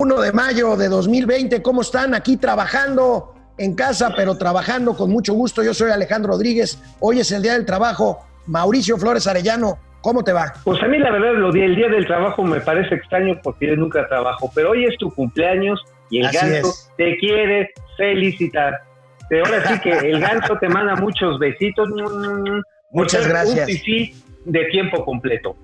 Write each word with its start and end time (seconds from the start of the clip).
1 0.00 0.20
de 0.22 0.32
mayo 0.32 0.78
de 0.78 0.88
2020. 0.88 1.60
¿Cómo 1.60 1.82
están? 1.82 2.14
Aquí 2.14 2.38
trabajando 2.38 3.34
en 3.58 3.74
casa, 3.74 4.14
pero 4.16 4.34
trabajando 4.34 4.96
con 4.96 5.10
mucho 5.10 5.34
gusto. 5.34 5.62
Yo 5.62 5.74
soy 5.74 5.90
Alejandro 5.90 6.32
Rodríguez. 6.32 6.82
Hoy 7.00 7.20
es 7.20 7.30
el 7.32 7.42
Día 7.42 7.52
del 7.52 7.66
Trabajo. 7.66 8.24
Mauricio 8.46 8.96
Flores 8.96 9.26
Arellano, 9.26 9.78
¿cómo 10.00 10.24
te 10.24 10.32
va? 10.32 10.54
Pues 10.64 10.82
a 10.82 10.88
mí 10.88 10.96
la 10.96 11.10
verdad 11.10 11.34
lo 11.34 11.50
el 11.52 11.76
Día 11.76 11.88
del 11.88 12.06
Trabajo 12.06 12.42
me 12.42 12.60
parece 12.62 12.94
extraño 12.94 13.38
porque 13.42 13.66
yo 13.66 13.76
nunca 13.76 14.08
trabajo, 14.08 14.50
pero 14.54 14.70
hoy 14.70 14.86
es 14.86 14.96
tu 14.96 15.10
cumpleaños 15.10 15.78
y 16.08 16.20
el 16.20 16.32
ganso 16.32 16.72
te 16.96 17.18
quiere 17.18 17.70
felicitar. 17.98 18.80
Ahora 19.44 19.68
sí 19.68 19.80
que 19.80 19.90
el 19.90 20.18
ganso 20.18 20.56
te 20.58 20.68
manda 20.70 20.96
muchos 20.96 21.38
besitos. 21.38 21.90
Mm, 21.90 22.60
Muchas 22.92 23.28
gracias. 23.28 23.68
Un 23.68 24.52
de 24.52 24.64
tiempo 24.70 25.04
completo. 25.04 25.56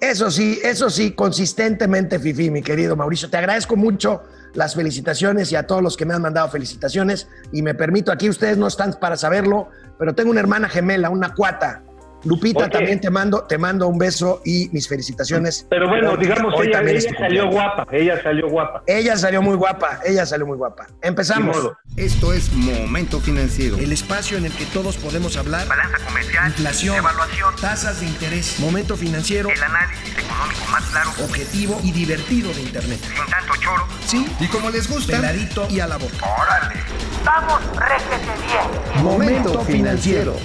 Eso 0.00 0.30
sí, 0.30 0.60
eso 0.62 0.90
sí, 0.90 1.10
consistentemente, 1.10 2.20
Fifi, 2.20 2.50
mi 2.50 2.62
querido 2.62 2.94
Mauricio. 2.94 3.28
Te 3.28 3.36
agradezco 3.36 3.74
mucho 3.74 4.22
las 4.54 4.76
felicitaciones 4.76 5.50
y 5.50 5.56
a 5.56 5.66
todos 5.66 5.82
los 5.82 5.96
que 5.96 6.04
me 6.04 6.14
han 6.14 6.22
mandado 6.22 6.48
felicitaciones. 6.48 7.28
Y 7.52 7.62
me 7.62 7.74
permito, 7.74 8.12
aquí 8.12 8.28
ustedes 8.28 8.56
no 8.56 8.68
están 8.68 8.94
para 9.00 9.16
saberlo, 9.16 9.70
pero 9.98 10.14
tengo 10.14 10.30
una 10.30 10.40
hermana 10.40 10.68
gemela, 10.68 11.10
una 11.10 11.34
cuata, 11.34 11.82
Lupita, 12.24 12.68
también 12.68 13.00
te 13.00 13.10
mando, 13.10 13.44
te 13.44 13.58
mando 13.58 13.86
un 13.86 13.98
beso 13.98 14.42
y 14.44 14.68
mis 14.72 14.88
felicitaciones. 14.88 15.66
Pero 15.68 15.88
bueno, 15.88 16.16
digamos, 16.16 16.54
ella, 16.60 16.82
salió 17.18 17.50
guapa, 17.50 17.86
ella 17.92 18.22
salió 18.22 18.48
guapa. 18.48 18.82
Ella 18.86 19.16
salió 19.16 19.42
muy 19.42 19.56
guapa, 19.56 20.00
ella 20.04 20.26
salió 20.26 20.46
muy 20.46 20.56
guapa. 20.56 20.86
Empezamos. 21.02 21.56
Esto 21.96 22.32
es 22.32 22.52
Momento 22.52 23.20
Financiero. 23.20 23.76
El 23.76 23.92
espacio 23.92 24.36
en 24.38 24.46
el 24.46 24.52
que 24.52 24.64
todos 24.66 24.96
podemos 24.96 25.36
hablar. 25.36 25.66
Balanza 25.66 25.98
comercial. 26.06 26.46
Inflación. 26.48 26.96
Evaluación. 26.96 27.54
Tasas 27.60 28.00
de 28.00 28.06
interés. 28.06 28.60
Momento 28.60 28.96
Financiero. 28.96 29.48
El 29.48 29.62
análisis 29.62 30.16
económico 30.16 30.64
más 30.70 30.84
claro. 30.84 31.10
Objetivo 31.24 31.80
y 31.82 31.90
divertido 31.90 32.52
de 32.52 32.62
Internet. 32.62 33.00
Sin 33.02 33.26
tanto 33.26 33.52
choro. 33.60 33.86
Sí. 34.06 34.26
Y 34.38 34.46
como 34.46 34.70
les 34.70 34.88
gusta. 34.88 35.16
Peladito 35.16 35.66
y 35.68 35.80
a 35.80 35.88
la 35.88 35.96
boca. 35.96 36.24
Órale. 36.40 36.80
Vamos, 37.24 37.60
réjete 37.76 38.32
bien. 38.46 39.04
Momento 39.04 39.60
Financiero. 39.62 40.36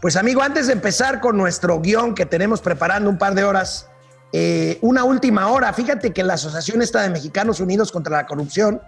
Pues 0.00 0.16
amigo, 0.16 0.40
antes 0.40 0.66
de 0.66 0.72
empezar 0.72 1.20
con 1.20 1.36
nuestro 1.36 1.78
guion 1.80 2.14
que 2.14 2.24
tenemos 2.24 2.62
preparando 2.62 3.10
un 3.10 3.18
par 3.18 3.34
de 3.34 3.44
horas, 3.44 3.90
eh, 4.32 4.78
una 4.80 5.04
última 5.04 5.48
hora. 5.48 5.72
Fíjate 5.74 6.12
que 6.12 6.22
la 6.22 6.34
Asociación 6.34 6.80
esta 6.80 7.02
de 7.02 7.10
Mexicanos 7.10 7.60
Unidos 7.60 7.92
contra 7.92 8.16
la 8.16 8.26
Corrupción 8.26 8.80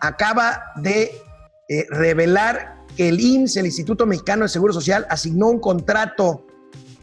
acaba 0.00 0.72
de 0.76 1.12
eh, 1.68 1.86
revelar 1.90 2.78
que 2.96 3.08
el 3.10 3.20
IMSS, 3.20 3.58
el 3.58 3.66
Instituto 3.66 4.06
Mexicano 4.06 4.42
de 4.42 4.48
Seguro 4.48 4.72
Social, 4.72 5.06
asignó 5.08 5.48
un 5.48 5.60
contrato 5.60 6.44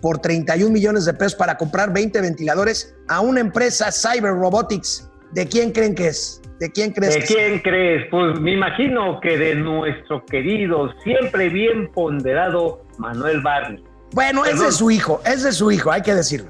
por 0.02 0.20
31 0.20 0.70
millones 0.70 1.06
de 1.06 1.14
pesos 1.14 1.36
para 1.36 1.56
comprar 1.56 1.94
20 1.94 2.20
ventiladores 2.20 2.94
a 3.08 3.22
una 3.22 3.40
empresa 3.40 3.92
Cyber 3.94 4.34
Robotics. 4.34 5.10
¿De 5.32 5.48
quién 5.48 5.72
creen 5.72 5.96
que 5.96 6.08
es? 6.08 6.42
¿De 6.60 6.70
quién 6.70 6.92
crees? 6.92 7.16
¿De 7.16 7.22
quién 7.22 7.60
crees? 7.60 8.08
Pues 8.12 8.40
me 8.42 8.52
imagino 8.52 9.22
que 9.22 9.38
de 9.38 9.56
nuestro 9.56 10.26
querido, 10.26 10.92
siempre 11.04 11.48
bien 11.48 11.90
ponderado 11.92 12.83
Manuel 12.98 13.42
Barney. 13.42 13.84
Bueno, 14.14 14.46
es 14.46 14.60
de 14.60 14.72
su 14.72 14.92
hijo, 14.92 15.22
es 15.26 15.44
de 15.44 15.52
su 15.52 15.72
hijo, 15.72 15.92
hay 15.92 16.02
que 16.02 16.14
decirlo. 16.14 16.50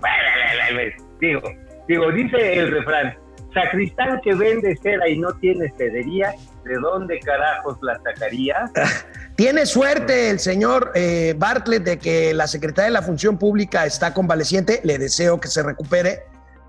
Digo, 1.20 1.42
digo, 1.88 2.12
dice 2.12 2.56
el 2.56 2.72
refrán, 2.72 3.16
sacristán 3.54 4.20
que 4.22 4.34
vende 4.36 4.78
cera 4.82 5.08
y 5.08 5.18
no 5.18 5.34
tiene 5.36 5.72
cedería, 5.78 6.34
¿de 6.66 6.76
dónde 6.76 7.20
carajos 7.20 7.78
la 7.82 8.00
sacaría? 8.04 8.70
Tiene 9.36 9.66
suerte 9.66 10.30
el 10.30 10.40
señor 10.40 10.92
eh, 10.94 11.34
Bartlett 11.36 11.84
de 11.84 11.98
que 11.98 12.36
la 12.36 12.46
secretaria 12.46 12.86
de 12.86 12.92
la 12.92 13.02
Función 13.02 13.40
Pública 13.40 13.86
está 13.86 14.14
convaleciente, 14.14 14.80
le 14.84 15.00
deseo 15.00 15.40
que 15.40 15.48
se 15.48 15.64
recupere, 15.64 16.24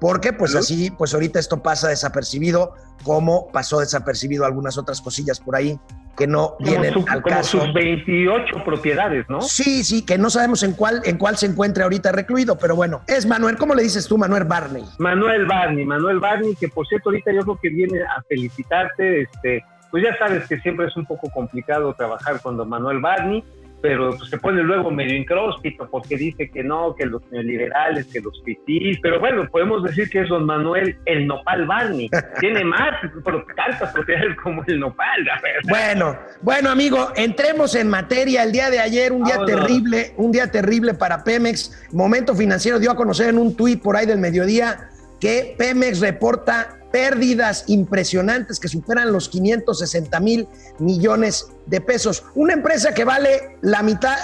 porque 0.05 0.35
pues 0.35 0.55
así, 0.55 0.91
pues 0.91 1.15
ahorita 1.15 1.39
esto 1.39 1.63
pasa 1.63 1.89
desapercibido, 1.89 2.75
como 3.05 3.51
pasó 3.51 3.81
desapercibido 3.81 4.45
algunas 4.45 4.77
otras 4.77 5.01
cosillas 5.01 5.41
por 5.41 5.57
ahí 5.57 5.81
que 6.15 6.27
no 6.27 6.57
vienen 6.61 6.93
al 7.09 7.23
como 7.23 7.37
caso. 7.37 7.63
sus 7.63 7.73
28 7.73 8.65
propiedades, 8.67 9.25
¿no? 9.31 9.41
Sí, 9.41 9.83
sí, 9.83 10.05
que 10.05 10.19
no 10.19 10.29
sabemos 10.29 10.63
en 10.63 10.75
cuál, 10.75 11.01
en 11.07 11.17
cuál 11.17 11.39
se 11.39 11.47
encuentra 11.47 11.85
ahorita 11.85 12.13
recluido, 12.13 12.59
pero 12.59 12.77
bueno, 12.77 13.01
es 13.07 13.25
Manuel, 13.25 13.57
¿cómo 13.57 13.75
le 13.75 13.83
dices 13.83 14.07
tú, 14.07 14.19
Manuel 14.19 14.45
Barney? 14.45 14.85
Manuel 14.99 15.47
Barney, 15.47 15.87
Manuel 15.87 16.21
Barney, 16.21 16.55
que 16.55 16.69
por 16.69 16.87
cierto 16.87 17.09
ahorita 17.09 17.33
yo 17.33 17.41
creo 17.41 17.59
que 17.63 17.71
viene 17.71 18.03
a 18.03 18.21
felicitarte, 18.29 19.23
este, 19.23 19.65
pues 19.91 20.05
ya 20.05 20.15
sabes 20.19 20.47
que 20.47 20.61
siempre 20.61 20.87
es 20.87 20.97
un 20.99 21.07
poco 21.07 21.31
complicado 21.31 21.95
trabajar 21.95 22.43
con 22.43 22.59
don 22.59 22.69
Manuel 22.69 23.01
Barney, 23.01 23.43
pero 23.85 24.17
pues, 24.17 24.31
se 24.31 24.39
pone 24.39 24.63
luego 24.63 24.91
medio 24.91 25.15
incróspito 25.15 25.87
porque 25.91 26.17
dice 26.17 26.49
que 26.49 26.65
no, 26.65 26.95
que 26.95 27.05
los 27.05 27.21
neoliberales, 27.31 28.07
que 28.07 28.19
los 28.19 28.43
fifís, 28.43 28.99
pero 29.03 29.21
bueno, 29.21 29.47
podemos 29.51 29.83
decir 29.85 30.09
que 30.09 30.23
es 30.23 30.29
don 30.31 30.47
Manuel 30.47 30.97
el 31.05 31.27
Nopal 31.27 31.67
Barney, 31.67 32.09
tiene 32.41 32.65
más 32.65 32.95
pero 33.23 33.45
tantas 33.55 33.93
propiedades 33.93 34.39
como 34.43 34.65
el 34.67 34.81
Nopal. 34.81 35.29
Bueno, 35.69 36.19
bueno 36.41 36.71
amigo, 36.71 37.13
entremos 37.15 37.75
en 37.75 37.91
materia. 37.91 38.45
El 38.45 38.53
día 38.53 38.71
de 38.71 38.79
ayer, 38.81 39.13
un 39.13 39.23
día 39.23 39.45
terrible, 39.45 40.15
un 40.17 40.33
día 40.33 40.51
terrible 40.51 40.95
para 40.95 41.23
Pemex. 41.23 41.87
Momento 41.93 42.35
Financiero 42.35 42.79
dio 42.79 42.91
a 42.91 42.97
conocer 42.97 43.29
en 43.29 43.37
un 43.37 43.55
tuit 43.55 43.83
por 43.83 43.99
ahí 43.99 44.07
del 44.07 44.19
mediodía 44.19 44.89
que 45.21 45.55
Pemex 45.59 46.01
reporta 46.01 46.79
pérdidas 46.95 47.65
impresionantes 47.67 48.61
que 48.61 48.69
superan 48.69 49.13
los 49.13 49.29
560 49.29 50.21
mil 50.21 50.47
millones 50.79 51.53
de 51.67 51.81
pesos. 51.81 52.25
Una 52.37 52.53
empresa 52.53 52.95
que 52.95 53.05
vale 53.05 53.59
la 53.63 53.83
mitad, 53.83 54.15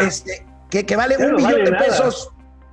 este, 0.00 0.42
que, 0.70 0.86
que, 0.86 0.96
vale 0.96 1.18
un 1.18 1.34
millón 1.34 1.66
de 1.66 1.72
pesos 1.72 2.32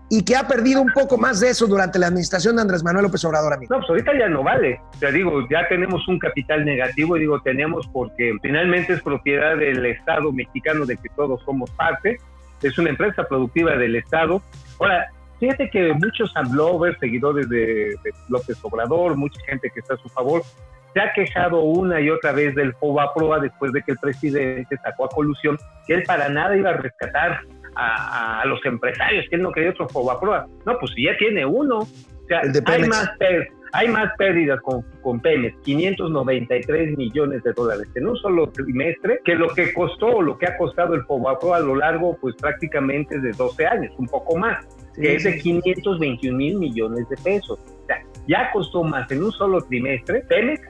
y 0.09 0.23
que 0.23 0.37
ha 0.37 0.47
perdido 0.47 0.81
un 0.81 0.93
poco 0.93 1.17
más 1.17 1.41
de 1.41 1.49
eso 1.49 1.67
durante 1.67 1.99
la 1.99 2.07
administración 2.07 2.55
de 2.55 2.61
Andrés 2.61 2.81
Manuel 2.81 3.03
López 3.07 3.25
Obrador, 3.25 3.51
amigo. 3.51 3.75
No, 3.75 3.81
pues 3.81 3.89
ahorita 3.89 4.17
ya 4.17 4.29
no 4.29 4.41
vale. 4.41 4.79
O 4.95 4.97
sea, 4.99 5.11
digo, 5.11 5.45
ya 5.51 5.67
tenemos 5.67 6.07
un 6.07 6.17
capital 6.17 6.63
negativo, 6.63 7.17
y 7.17 7.19
digo, 7.19 7.41
tenemos 7.41 7.85
porque 7.91 8.31
finalmente 8.41 8.93
es 8.93 9.01
propiedad 9.01 9.57
del 9.57 9.85
Estado 9.85 10.31
mexicano 10.31 10.85
de 10.85 10.95
que 10.95 11.09
todos 11.13 11.43
somos 11.43 11.69
parte. 11.71 12.21
Es 12.63 12.77
una 12.77 12.91
empresa 12.91 13.27
productiva 13.27 13.75
del 13.75 13.97
Estado. 13.97 14.41
Ahora, 14.79 15.09
Fíjate 15.45 15.69
que 15.69 15.93
muchos 15.93 16.35
amlovers, 16.35 16.97
seguidores 16.97 17.47
de, 17.49 17.95
López 18.29 18.57
Obrador, 18.63 19.15
mucha 19.15 19.39
gente 19.45 19.69
que 19.71 19.79
está 19.79 19.93
a 19.93 19.97
su 19.97 20.09
favor, 20.09 20.41
se 20.91 20.99
ha 20.99 21.13
quejado 21.13 21.61
una 21.61 22.01
y 22.01 22.09
otra 22.09 22.31
vez 22.31 22.55
del 22.55 22.73
FOBAPROA 22.73 23.41
después 23.41 23.71
de 23.71 23.83
que 23.83 23.91
el 23.91 23.97
presidente 23.99 24.75
sacó 24.83 25.05
a 25.05 25.09
colusión 25.09 25.55
que 25.85 25.93
él 25.93 26.03
para 26.07 26.29
nada 26.29 26.57
iba 26.57 26.71
a 26.71 26.77
rescatar 26.77 27.41
a, 27.75 28.41
los 28.47 28.59
empresarios, 28.65 29.27
que 29.29 29.35
él 29.35 29.43
no 29.43 29.51
quería 29.51 29.69
otro 29.69 29.87
FOBAPROA. 29.87 30.47
No, 30.65 30.79
pues 30.79 30.93
ya 30.97 31.15
tiene 31.17 31.45
uno. 31.45 31.81
O 31.81 32.27
sea, 32.27 32.41
hay 32.65 32.87
más, 32.87 33.11
hay 33.73 33.87
más 33.87 34.13
pérdidas 34.17 34.59
con, 34.61 34.81
con 35.03 35.19
Pemex, 35.19 35.55
593 35.61 36.97
millones 36.97 37.43
de 37.43 37.53
dólares 37.53 37.87
en 37.93 38.07
un 38.07 38.17
solo 38.17 38.49
trimestre, 38.49 39.19
que 39.23 39.35
lo 39.35 39.49
que 39.49 39.75
costó 39.75 40.07
o 40.07 40.21
lo 40.23 40.39
que 40.39 40.47
ha 40.47 40.57
costado 40.57 40.95
el 40.95 41.03
FOBAPROA 41.03 41.57
a 41.57 41.59
lo 41.59 41.75
largo, 41.75 42.17
pues 42.19 42.35
prácticamente 42.35 43.19
de 43.19 43.31
12 43.31 43.67
años, 43.67 43.93
un 43.99 44.07
poco 44.07 44.37
más 44.37 44.65
que 44.95 45.15
es 45.15 45.23
de 45.23 45.37
521 45.37 46.37
mil 46.37 46.57
millones 46.57 47.07
de 47.09 47.17
pesos. 47.17 47.59
O 47.59 47.85
sea, 47.87 48.03
ya 48.27 48.51
costó 48.51 48.83
más 48.83 49.09
en 49.11 49.23
un 49.23 49.31
solo 49.31 49.61
trimestre. 49.61 50.21
Pemex 50.21 50.61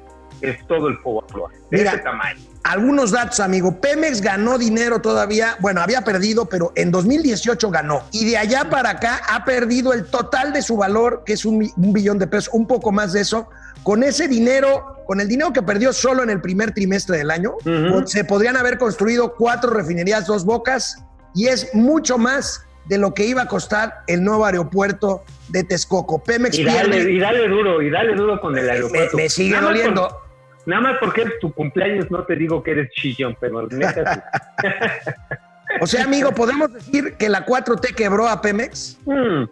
es 0.42 0.66
todo 0.68 0.88
el 0.88 0.98
fuego 0.98 1.26
de 1.72 1.84
ese 1.84 1.98
tamaño. 2.00 2.40
Algunos 2.64 3.12
datos, 3.12 3.40
amigo. 3.40 3.80
Pemex 3.80 4.22
ganó 4.22 4.58
dinero 4.58 5.00
todavía, 5.00 5.56
bueno, 5.60 5.82
había 5.82 6.02
perdido, 6.02 6.46
pero 6.46 6.72
en 6.76 6.92
2018 6.92 7.70
ganó. 7.70 8.04
Y 8.12 8.26
de 8.26 8.38
allá 8.38 8.70
para 8.70 8.92
acá 8.92 9.22
ha 9.30 9.46
perdido 9.46 9.94
el 9.94 10.06
total 10.06 10.52
de 10.52 10.62
su 10.62 10.76
valor, 10.76 11.24
que 11.26 11.34
es 11.34 11.46
un, 11.46 11.72
billón 11.78 12.18
de 12.18 12.28
pesos, 12.28 12.50
un 12.54 12.66
poco 12.66 12.92
más 12.92 13.14
de 13.14 13.22
eso. 13.22 13.50
Con 13.84 14.02
ese 14.02 14.28
dinero, 14.28 15.04
con 15.06 15.22
el 15.22 15.28
dinero 15.28 15.54
que 15.54 15.62
perdió 15.62 15.94
solo 15.94 16.24
en 16.24 16.32
el 16.32 16.42
primer 16.42 16.72
trimestre 16.74 17.20
del 17.20 17.30
año, 17.30 17.54
se 18.06 18.24
podrían 18.24 18.58
haber 18.58 18.80
construido 18.80 19.36
cuatro 19.36 19.70
refinerías, 19.70 20.26
dos 20.26 20.44
bocas, 20.44 21.06
y 21.36 21.48
es 21.48 21.70
mucho 21.76 22.18
más 22.18 22.66
de 22.88 22.98
lo 22.98 23.14
que 23.14 23.26
iba 23.26 23.44
a 23.44 23.48
costar 23.48 24.04
el 24.08 24.24
nuevo 24.24 24.46
aeropuerto 24.46 25.24
de 25.50 25.64
Texcoco. 25.64 26.24
Pemex 26.24 26.58
y 26.58 26.64
dale, 26.64 27.12
y 27.12 27.20
dale 27.20 27.48
duro, 27.48 27.82
y 27.82 27.90
dale 27.90 28.16
duro 28.16 28.40
con 28.40 28.58
el 28.58 28.70
aeropuerto. 28.70 29.18
Me, 29.18 29.30
sigue 29.30 29.60
doliendo. 29.60 30.22
nada 30.66 30.82
más 30.82 30.98
porque 31.00 31.24
es 31.24 31.40
tu 31.40 31.52
cumpleaños 31.54 32.10
no 32.10 32.24
te 32.26 32.36
digo 32.36 32.64
que 32.64 32.72
eres 32.72 32.92
chillón, 32.92 33.38
pero 33.40 33.68
O 35.82 35.88
sea, 35.88 36.06
amigo, 36.06 36.32
¿podemos 36.32 36.72
decir 36.72 37.16
que 37.18 37.28
la 37.28 37.46
4T 37.46 37.96
quebró 37.96 38.28
a 38.28 38.42
Pemex? 38.42 39.00
Hmm, 39.06 39.46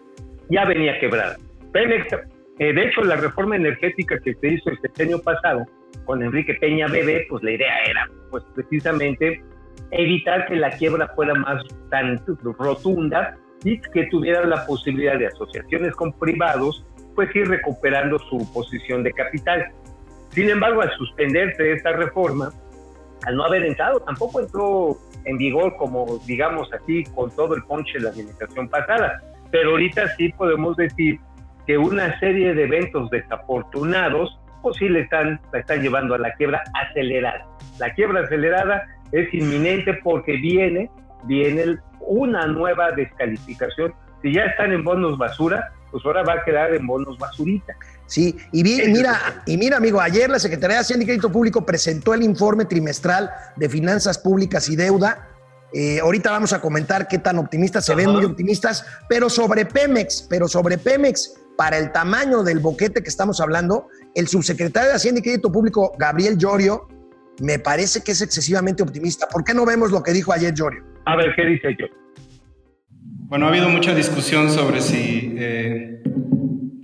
ya 0.50 0.66
venía 0.66 1.00
quebrada. 1.00 1.38
Pemex, 1.72 2.14
eh, 2.60 2.74
de 2.74 2.86
hecho, 2.86 3.04
la 3.04 3.16
reforma 3.16 3.56
energética 3.56 4.20
que 4.20 4.36
se 4.36 4.48
hizo 4.48 4.70
el 4.70 5.08
año 5.08 5.20
pasado 5.20 5.66
con 6.06 6.22
Enrique 6.22 6.54
Peña 6.56 6.88
Bebé, 6.88 7.26
pues 7.30 7.44
la 7.44 7.52
idea 7.52 7.74
era, 7.88 8.10
pues 8.30 8.44
precisamente 8.56 9.44
evitar 9.94 10.46
que 10.48 10.56
la 10.56 10.72
quiebra 10.72 11.08
fuera 11.16 11.34
más 11.34 11.64
tan 11.90 12.22
rotunda 12.58 13.38
y 13.64 13.80
que 13.80 14.08
tuvieran 14.08 14.50
la 14.50 14.66
posibilidad 14.66 15.18
de 15.18 15.28
asociaciones 15.28 15.96
con 15.96 16.12
privados, 16.14 16.86
pues 17.16 17.34
ir 17.36 17.48
recuperando 17.48 18.20
su 18.20 18.52
posición 18.54 19.04
de 19.04 19.14
capital. 19.14 19.72
Sin 20.30 20.50
embargo, 20.50 20.82
al 20.82 20.92
suspenderse 20.98 21.74
esta 21.74 21.94
reforma, 21.94 22.52
al 23.26 23.36
no 23.36 23.46
haber 23.46 23.66
entrado, 23.66 24.00
tampoco 24.02 24.42
entró 24.42 24.98
en 25.26 25.38
vigor 25.38 25.76
como, 25.78 26.20
digamos 26.26 26.68
así, 26.74 27.04
con 27.16 27.34
todo 27.36 27.56
el 27.56 27.64
ponche 27.64 27.94
de 27.94 28.02
la 28.02 28.10
administración 28.10 28.68
pasada. 28.68 29.22
pero 29.52 29.70
ahorita 29.70 30.16
sí 30.18 30.30
podemos 30.30 30.76
decir 30.78 31.20
que 31.68 31.78
una 31.78 32.20
serie 32.20 32.56
de 32.56 32.64
eventos 32.64 33.08
desafortunados 33.12 34.40
pues 34.64 34.78
sí 34.78 34.90
le 34.90 35.02
están, 35.02 35.40
la 35.52 35.60
están 35.60 35.82
llevando 35.82 36.16
a 36.16 36.18
la 36.18 36.34
quiebra 36.34 36.64
acelerada. 36.74 37.46
La 37.80 37.94
quiebra 37.94 38.22
acelerada 38.22 38.88
es 39.14 39.34
inminente 39.34 39.94
porque 40.04 40.34
viene, 40.34 40.90
viene 41.26 41.78
una 42.02 42.48
nueva 42.48 42.92
descalificación. 42.92 43.94
Si 44.22 44.34
ya 44.34 44.44
están 44.44 44.74
en 44.74 44.84
bonos 44.84 45.18
basura, 45.18 45.72
pues 45.92 46.04
ahora 46.06 46.24
va 46.24 46.34
a 46.34 46.44
quedar 46.44 46.74
en 46.74 46.86
bonos 46.88 47.18
basurita. 47.18 47.74
Sí, 48.08 48.36
y, 48.52 48.64
mira, 48.64 49.44
y 49.46 49.58
mira, 49.58 49.78
amigo, 49.78 50.02
ayer 50.02 50.30
la 50.30 50.40
Secretaría 50.40 50.78
de 50.78 50.82
Hacienda 50.82 51.04
y 51.04 51.06
Crédito 51.06 51.32
Público 51.32 51.66
presentó 51.66 52.14
el 52.14 52.24
informe 52.24 52.66
trimestral 52.66 53.30
de 53.56 53.70
finanzas 53.70 54.18
públicas 54.18 54.68
y 54.70 54.76
deuda. 54.76 55.30
Eh, 55.74 56.00
ahorita 56.00 56.32
vamos 56.32 56.54
a 56.54 56.62
comentar 56.62 57.08
qué 57.08 57.20
tan 57.20 57.38
optimistas 57.38 57.86
se 57.86 57.96
ven, 57.96 58.10
muy 58.10 58.26
optimistas, 58.26 58.86
pero 59.08 59.30
sobre 59.30 59.66
Pemex, 59.66 60.28
pero 60.30 60.48
sobre 60.48 60.78
Pemex, 60.78 61.36
para 61.58 61.78
el 61.78 61.92
tamaño 61.92 62.44
del 62.44 62.60
boquete 62.60 63.04
que 63.04 63.10
estamos 63.10 63.40
hablando, 63.40 63.88
el 64.16 64.28
subsecretario 64.28 64.90
de 64.90 64.96
Hacienda 64.96 65.20
y 65.20 65.24
Crédito 65.24 65.52
Público, 65.52 65.94
Gabriel 65.98 66.38
Llorio, 66.38 66.88
me 67.42 67.60
parece 67.60 68.04
que 68.04 68.12
es 68.12 68.22
excesivamente 68.22 68.84
optimista. 68.84 69.28
¿Por 69.28 69.44
qué 69.44 69.54
no 69.54 69.66
vemos 69.66 69.92
lo 69.92 70.04
que 70.04 70.12
dijo 70.12 70.32
ayer 70.32 70.54
Llorio? 70.54 70.84
A 71.06 71.16
ver, 71.16 71.34
¿qué 71.36 71.46
dice 71.46 71.76
yo? 71.80 71.88
Bueno, 73.28 73.48
ha 73.48 73.50
habido 73.50 73.70
mucha 73.70 73.96
discusión 73.96 74.52
sobre 74.52 74.82
si 74.82 75.34
eh, 75.38 76.04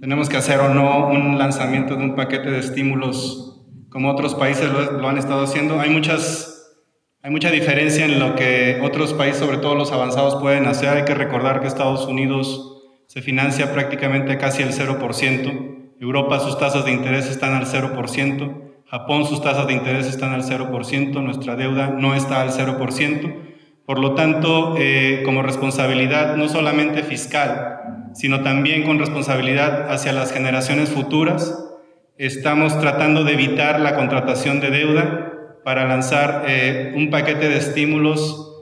tenemos 0.02 0.30
que 0.30 0.38
hacer 0.38 0.60
o 0.60 0.74
no 0.74 1.08
un 1.10 1.38
lanzamiento 1.38 1.96
de 1.96 2.04
un 2.04 2.16
paquete 2.16 2.50
de 2.50 2.60
estímulos 2.60 3.50
como 3.90 4.12
otros 4.12 4.36
países 4.36 4.70
lo, 4.72 5.08
han 5.08 5.18
estado 5.18 5.44
haciendo. 5.44 5.80
Hay 5.80 5.90
muchas, 5.90 6.76
hay 7.22 7.32
mucha 7.32 7.52
diferencia 7.52 8.06
en 8.06 8.20
lo 8.20 8.36
que 8.36 8.80
otros 8.84 9.14
países, 9.14 9.40
sobre 9.40 9.58
todo 9.58 9.76
los 9.76 9.92
avanzados, 9.92 10.36
pueden 10.36 10.66
hacer. 10.68 10.90
Hay 10.90 11.06
que 11.06 11.16
recordar 11.16 11.60
que 11.60 11.68
Estados 11.68 12.06
Unidos 12.06 12.82
se 13.08 13.22
financia 13.22 13.74
prácticamente 13.74 14.38
casi 14.38 14.64
el 14.64 14.72
0%. 14.72 15.96
Europa 16.00 16.40
sus 16.40 16.58
tasas 16.58 16.86
de 16.86 16.92
interés 16.92 17.28
están 17.28 17.54
al 17.54 17.66
0%. 17.66 18.69
Japón 18.90 19.26
sus 19.26 19.42
tasas 19.44 19.68
de 19.68 19.74
interés 19.74 20.08
están 20.08 20.34
al 20.34 20.42
0%. 20.42 21.22
Nuestra 21.22 21.56
deuda 21.56 21.90
no 21.90 22.16
está 22.16 22.42
al 22.42 22.50
0%. 22.50 23.36
Por 23.86 24.00
lo 24.00 24.16
tanto, 24.16 24.76
eh, 24.80 25.22
como 25.24 25.44
responsabilidad 25.44 26.36
no 26.36 26.48
solamente 26.50 27.04
fiscal, 27.04 28.10
sino 28.14 28.42
también 28.42 28.84
con 28.84 28.98
responsabilidad 28.98 29.92
hacia 29.92 30.12
las 30.12 30.32
generaciones 30.32 30.90
futuras, 30.90 31.56
estamos 32.18 32.80
tratando 32.80 33.24
de 33.24 33.34
evitar 33.34 33.80
la 33.80 33.96
contratación 33.96 34.60
de 34.60 34.72
deuda 34.72 35.34
para 35.64 35.88
lanzar 35.88 36.46
eh, 36.48 36.94
un 36.96 37.12
paquete 37.12 37.48
de 37.48 37.58
estímulos 37.58 38.56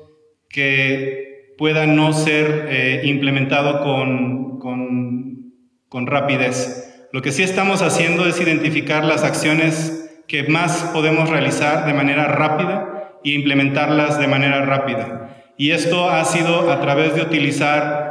que 0.49 1.53
pueda 1.57 1.85
no 1.85 2.11
ser 2.11 2.67
eh, 2.69 3.01
implementado 3.05 3.81
con, 3.81 4.59
con, 4.59 5.53
con 5.87 6.05
rapidez. 6.05 7.07
Lo 7.13 7.21
que 7.21 7.31
sí 7.31 7.43
estamos 7.43 7.81
haciendo 7.81 8.27
es 8.27 8.41
identificar 8.41 9.05
las 9.05 9.23
acciones 9.23 9.96
que 10.27 10.43
más 10.43 10.89
podemos 10.93 11.29
realizar 11.29 11.85
de 11.85 11.93
manera 11.93 12.25
rápida 12.27 13.11
e 13.23 13.31
implementarlas 13.31 14.19
de 14.19 14.27
manera 14.27 14.65
rápida. 14.65 15.53
Y 15.57 15.71
esto 15.71 16.09
ha 16.09 16.23
sido 16.25 16.71
a 16.71 16.81
través 16.81 17.15
de 17.15 17.21
utilizar 17.21 18.07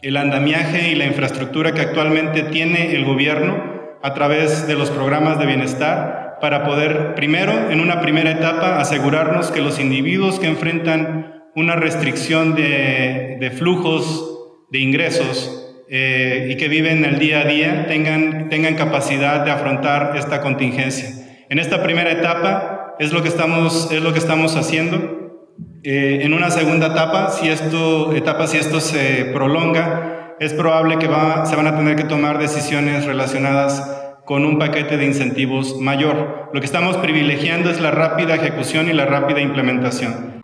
el 0.00 0.16
andamiaje 0.16 0.90
y 0.90 0.94
la 0.94 1.06
infraestructura 1.06 1.72
que 1.72 1.80
actualmente 1.80 2.44
tiene 2.44 2.94
el 2.94 3.04
gobierno 3.04 3.78
a 4.02 4.14
través 4.14 4.66
de 4.66 4.74
los 4.74 4.90
programas 4.90 5.38
de 5.38 5.46
bienestar 5.46 6.38
para 6.40 6.64
poder, 6.64 7.14
primero, 7.14 7.70
en 7.70 7.80
una 7.80 8.00
primera 8.00 8.30
etapa, 8.30 8.78
asegurarnos 8.80 9.50
que 9.50 9.60
los 9.60 9.80
individuos 9.80 10.38
que 10.38 10.46
enfrentan 10.46 11.42
una 11.56 11.74
restricción 11.74 12.54
de, 12.54 13.52
flujos 13.56 14.64
de 14.70 14.78
ingresos 14.78 15.84
eh, 15.90 16.48
y 16.50 16.56
que 16.56 16.68
viven 16.68 17.04
el 17.04 17.18
día 17.18 17.40
a 17.40 17.44
día 17.44 17.86
tengan, 17.88 18.48
tengan 18.48 18.76
capacidad 18.76 19.44
de 19.44 19.50
afrontar 19.50 20.16
esta 20.16 20.40
contingencia. 20.40 21.17
En 21.50 21.58
esta 21.58 21.82
primera 21.82 22.12
etapa, 22.12 22.94
es 22.98 23.10
lo 23.10 23.22
que 23.22 23.28
estamos, 23.28 23.90
es 23.90 24.02
lo 24.02 24.12
que 24.12 24.18
estamos 24.18 24.54
haciendo. 24.54 25.46
Eh, 25.82 26.20
en 26.22 26.34
una 26.34 26.50
segunda 26.50 26.88
etapa, 26.88 27.30
si 27.30 27.48
esto, 27.48 28.14
etapa, 28.14 28.46
si 28.46 28.58
esto 28.58 28.80
se 28.80 29.30
prolonga, 29.32 30.34
es 30.40 30.52
probable 30.52 30.98
que 30.98 31.08
va, 31.08 31.46
se 31.46 31.56
van 31.56 31.66
a 31.66 31.74
tener 31.74 31.96
que 31.96 32.04
tomar 32.04 32.38
decisiones 32.38 33.06
relacionadas 33.06 34.18
con 34.26 34.44
un 34.44 34.58
paquete 34.58 34.98
de 34.98 35.06
incentivos 35.06 35.80
mayor. 35.80 36.50
Lo 36.52 36.60
que 36.60 36.66
estamos 36.66 36.98
privilegiando 36.98 37.70
es 37.70 37.80
la 37.80 37.92
rápida 37.92 38.34
ejecución 38.34 38.90
y 38.90 38.92
la 38.92 39.06
rápida 39.06 39.40
implementación. 39.40 40.42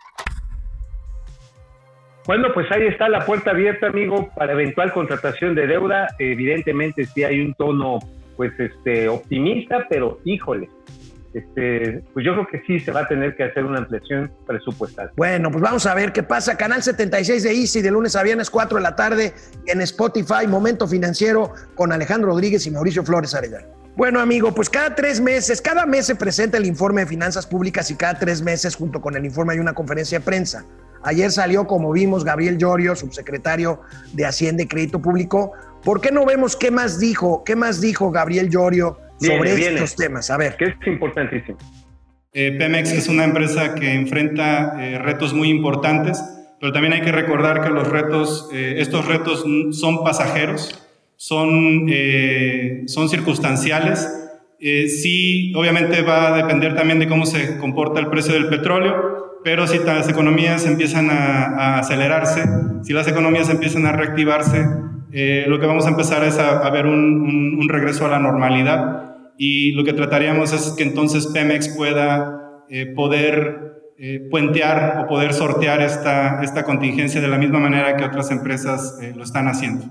Bueno, 2.25 2.47
pues 2.51 2.65
ahí 2.71 2.87
está 2.87 3.09
la 3.09 3.23
puerta 3.23 3.51
abierta, 3.51 3.85
amigo, 3.85 4.31
para 4.35 4.53
eventual 4.53 4.91
contratación 4.91 5.53
de 5.53 5.67
deuda. 5.67 6.07
Evidentemente 6.17 7.05
sí 7.05 7.23
hay 7.23 7.41
un 7.41 7.53
tono, 7.53 7.99
pues, 8.35 8.59
este, 8.59 9.07
optimista, 9.07 9.85
pero 9.87 10.17
híjole, 10.25 10.67
este, 11.35 12.01
pues 12.13 12.25
yo 12.25 12.31
creo 12.31 12.47
que 12.47 12.63
sí 12.65 12.79
se 12.79 12.93
va 12.93 13.01
a 13.01 13.07
tener 13.09 13.35
que 13.35 13.43
hacer 13.43 13.65
una 13.65 13.79
ampliación 13.79 14.31
presupuestal. 14.47 15.11
Bueno, 15.17 15.51
pues 15.51 15.61
vamos 15.61 15.85
a 15.85 15.93
ver 15.93 16.13
qué 16.13 16.23
pasa. 16.23 16.55
Canal 16.55 16.81
76 16.81 17.43
de 17.43 17.51
Easy 17.51 17.81
de 17.81 17.91
lunes 17.91 18.15
a 18.15 18.23
viernes, 18.23 18.49
4 18.49 18.77
de 18.77 18.81
la 18.81 18.95
tarde, 18.95 19.33
en 19.67 19.81
Spotify, 19.81 20.47
Momento 20.47 20.87
Financiero, 20.87 21.51
con 21.75 21.91
Alejandro 21.91 22.29
Rodríguez 22.29 22.65
y 22.67 22.71
Mauricio 22.71 23.03
Flores 23.03 23.35
Arellano. 23.35 23.67
Bueno, 23.97 24.21
amigo, 24.21 24.55
pues 24.55 24.69
cada 24.69 24.95
tres 24.95 25.19
meses, 25.19 25.61
cada 25.61 25.85
mes 25.85 26.05
se 26.05 26.15
presenta 26.15 26.57
el 26.57 26.65
informe 26.65 27.01
de 27.01 27.07
finanzas 27.07 27.45
públicas 27.45 27.91
y 27.91 27.95
cada 27.95 28.17
tres 28.17 28.41
meses, 28.41 28.73
junto 28.73 29.01
con 29.01 29.17
el 29.17 29.25
informe, 29.25 29.53
hay 29.53 29.59
una 29.59 29.73
conferencia 29.73 30.19
de 30.19 30.25
prensa. 30.25 30.63
Ayer 31.03 31.31
salió, 31.31 31.67
como 31.67 31.91
vimos, 31.91 32.23
Gabriel 32.23 32.57
Llorio, 32.57 32.95
subsecretario 32.95 33.81
de 34.13 34.25
Hacienda 34.25 34.63
y 34.63 34.67
Crédito 34.67 35.01
Público. 35.01 35.51
¿Por 35.83 35.99
qué 35.99 36.11
no 36.11 36.25
vemos 36.25 36.55
qué 36.55 36.71
más 36.71 36.97
dijo? 36.97 37.43
¿Qué 37.43 37.57
más 37.57 37.81
dijo 37.81 38.09
Gabriel 38.09 38.49
Llorio 38.49 38.97
sobre 39.19 39.53
estos 39.53 39.95
temas. 39.95 40.29
A 40.29 40.37
ver. 40.37 40.55
Que 40.55 40.65
es 40.65 40.87
importantísimo. 40.87 41.57
Eh, 42.37 42.53
Pemex 42.57 42.91
es 42.91 43.07
una 43.07 43.23
empresa 43.23 43.75
que 43.75 43.93
enfrenta 43.93 44.75
eh, 44.83 44.99
retos 44.99 45.33
muy 45.33 45.47
importantes, 45.47 46.21
pero 46.59 46.73
también 46.73 46.91
hay 46.91 47.01
que 47.01 47.13
recordar 47.13 47.61
que 47.61 47.69
los 47.69 47.87
retos, 47.87 48.49
eh, 48.51 48.75
estos 48.79 49.05
retos 49.05 49.45
son 49.71 50.03
pasajeros, 50.03 50.85
son, 51.15 51.87
son 52.87 53.07
circunstanciales. 53.07 54.09
sí, 54.59 55.53
obviamente 55.55 56.01
va 56.01 56.33
a 56.33 56.37
depender 56.37 56.75
también 56.75 56.99
de 56.99 57.07
cómo 57.07 57.25
se 57.25 57.57
comporta 57.57 58.01
el 58.01 58.07
precio 58.07 58.33
del 58.33 58.49
petróleo, 58.49 59.39
pero 59.45 59.65
si 59.65 59.79
las 59.79 60.09
economías 60.09 60.65
empiezan 60.65 61.09
a, 61.09 61.79
acelerarse, 61.79 62.43
si 62.83 62.91
las 62.91 63.07
economías 63.07 63.49
empiezan 63.49 63.85
a 63.85 63.93
reactivarse, 63.93 64.65
lo 65.47 65.59
que 65.59 65.65
vamos 65.65 65.85
a 65.85 65.89
empezar 65.89 66.23
es 66.25 66.37
a, 66.39 66.69
ver 66.69 66.85
un, 66.85 67.57
un 67.59 67.69
regreso 67.69 68.05
a 68.05 68.09
la 68.09 68.19
normalidad 68.19 69.15
y 69.37 69.71
lo 69.73 69.83
que 69.83 69.93
trataríamos 69.93 70.53
es 70.53 70.73
que 70.77 70.83
entonces 70.83 71.27
Pemex 71.27 71.69
pueda 71.69 72.63
eh, 72.69 72.87
poder 72.95 73.93
eh, 73.97 74.27
puentear 74.31 75.03
o 75.03 75.07
poder 75.07 75.33
sortear 75.33 75.81
esta, 75.81 76.41
esta 76.41 76.63
contingencia 76.63 77.21
de 77.21 77.27
la 77.27 77.37
misma 77.37 77.59
manera 77.59 77.95
que 77.95 78.05
otras 78.05 78.31
empresas 78.31 78.99
eh, 79.01 79.13
lo 79.15 79.23
están 79.23 79.47
haciendo. 79.47 79.85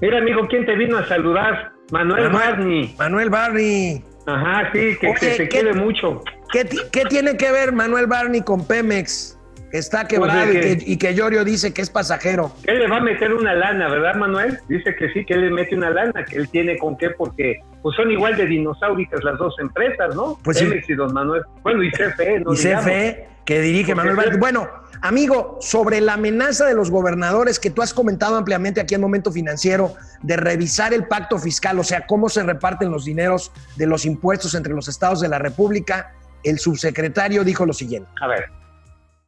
Mira, 0.00 0.18
amigo, 0.18 0.46
¿quién 0.48 0.66
te 0.66 0.74
vino 0.74 0.98
a 0.98 1.06
saludar? 1.06 1.72
Manuel, 1.92 2.30
Barney. 2.30 2.94
Manuel 2.98 3.30
Barney. 3.30 4.04
Ajá, 4.26 4.70
sí, 4.72 4.96
que, 5.00 5.16
se 5.16 5.48
quiere 5.48 5.74
mucho. 5.74 6.22
¿qué, 6.52 6.68
¿Qué 6.90 7.04
tiene 7.04 7.36
que 7.36 7.52
ver 7.52 7.72
Manuel 7.72 8.06
Barney 8.06 8.40
con 8.40 8.66
Pemex? 8.66 9.38
Está 9.72 10.06
quebrado 10.06 10.52
y, 10.52 10.96
que, 10.96 11.14
Llorio 11.14 11.44
dice 11.44 11.72
que 11.72 11.82
es 11.82 11.90
pasajero. 11.90 12.52
Él 12.64 12.78
le 12.78 12.88
va 12.88 12.98
a 12.98 13.00
meter 13.00 13.32
una 13.32 13.54
lana, 13.54 13.88
¿verdad, 13.88 14.14
Manuel? 14.14 14.58
Dice 14.68 14.94
que 14.94 15.10
sí, 15.12 15.24
que 15.24 15.34
él 15.34 15.42
le 15.42 15.50
mete 15.50 15.74
una 15.74 15.90
lana, 15.90 16.24
que 16.24 16.36
él 16.36 16.48
tiene 16.48 16.78
con 16.78 16.96
qué, 16.96 17.10
porque 17.10 17.60
pues 17.82 17.96
son 17.96 18.10
igual 18.10 18.36
de 18.36 18.46
dinosauritas 18.46 19.24
las 19.24 19.38
dos 19.38 19.54
empresas, 19.58 20.14
¿no? 20.14 20.38
Pues 20.44 20.58
sí. 20.58 20.68
y 20.86 20.94
Don 20.94 21.12
Manuel. 21.12 21.42
Bueno, 21.62 21.82
y 21.82 21.90
CFE, 21.90 22.40
¿no? 22.40 22.52
Y 22.52 22.56
CFE, 22.56 23.26
que 23.44 23.60
dirige 23.60 23.94
Manuel 23.94 24.16
Barney. 24.16 24.38
Bueno, 24.38 24.68
amigo, 25.00 25.58
sobre 25.60 26.00
la 26.00 26.14
amenaza 26.14 26.66
de 26.66 26.74
los 26.74 26.90
gobernadores 26.90 27.58
que 27.58 27.70
tú 27.70 27.82
has 27.82 27.92
comentado 27.94 28.36
ampliamente 28.36 28.80
aquí 28.80 28.94
en 28.94 29.00
Momento 29.00 29.32
Financiero, 29.32 29.94
de 30.22 30.36
revisar 30.36 30.92
el 30.94 31.06
pacto 31.06 31.38
fiscal, 31.38 31.78
o 31.78 31.84
sea, 31.84 32.06
cómo 32.06 32.28
se 32.28 32.42
reparten 32.42 32.90
los 32.90 33.04
dineros 33.04 33.52
de 33.76 33.86
los 33.86 34.04
impuestos 34.04 34.54
entre 34.54 34.74
los 34.74 34.86
estados 34.86 35.20
de 35.20 35.28
la 35.28 35.38
República, 35.38 36.12
el 36.44 36.58
subsecretario 36.58 37.42
dijo 37.42 37.66
lo 37.66 37.72
siguiente. 37.72 38.08
A 38.20 38.28
ver. 38.28 38.61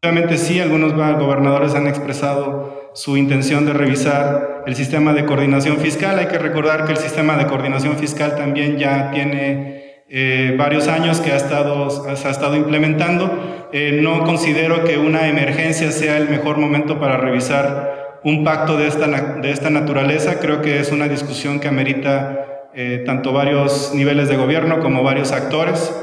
Obviamente 0.05 0.37
sí, 0.37 0.61
algunos 0.61 0.93
gobernadores 0.93 1.75
han 1.75 1.87
expresado 1.87 2.91
su 2.93 3.17
intención 3.17 3.65
de 3.65 3.73
revisar 3.73 4.63
el 4.67 4.77
sistema 4.77 5.15
de 5.15 5.25
coordinación 5.25 5.79
fiscal. 5.79 6.19
Hay 6.19 6.27
que 6.27 6.37
recordar 6.37 6.85
que 6.85 6.93
el 6.93 6.99
sistema 6.99 7.39
de 7.39 7.47
coordinación 7.47 7.97
fiscal 7.97 8.37
también 8.37 8.77
ya 8.77 9.11
tiene 9.13 10.03
eh, 10.11 10.57
varios 10.59 10.89
años 10.89 11.21
que 11.21 11.33
ha 11.33 11.37
estado, 11.37 11.89
se 12.17 12.29
ha 12.29 12.31
estado 12.31 12.55
implementando. 12.55 13.71
Eh, 13.73 14.01
no 14.03 14.25
considero 14.25 14.85
que 14.85 14.99
una 14.99 15.27
emergencia 15.27 15.91
sea 15.91 16.19
el 16.19 16.29
mejor 16.29 16.59
momento 16.59 17.01
para 17.01 17.17
revisar 17.17 18.21
un 18.25 18.45
pacto 18.45 18.77
de 18.77 18.89
esta, 18.89 19.07
de 19.07 19.51
esta 19.51 19.71
naturaleza. 19.71 20.39
Creo 20.39 20.61
que 20.61 20.81
es 20.81 20.93
una 20.93 21.09
discusión 21.09 21.61
que 21.61 21.69
amerita 21.69 22.69
eh, 22.75 23.05
tanto 23.07 23.33
varios 23.33 23.93
niveles 23.95 24.29
de 24.29 24.37
gobierno 24.37 24.81
como 24.81 25.03
varios 25.03 25.33
actores. 25.33 25.95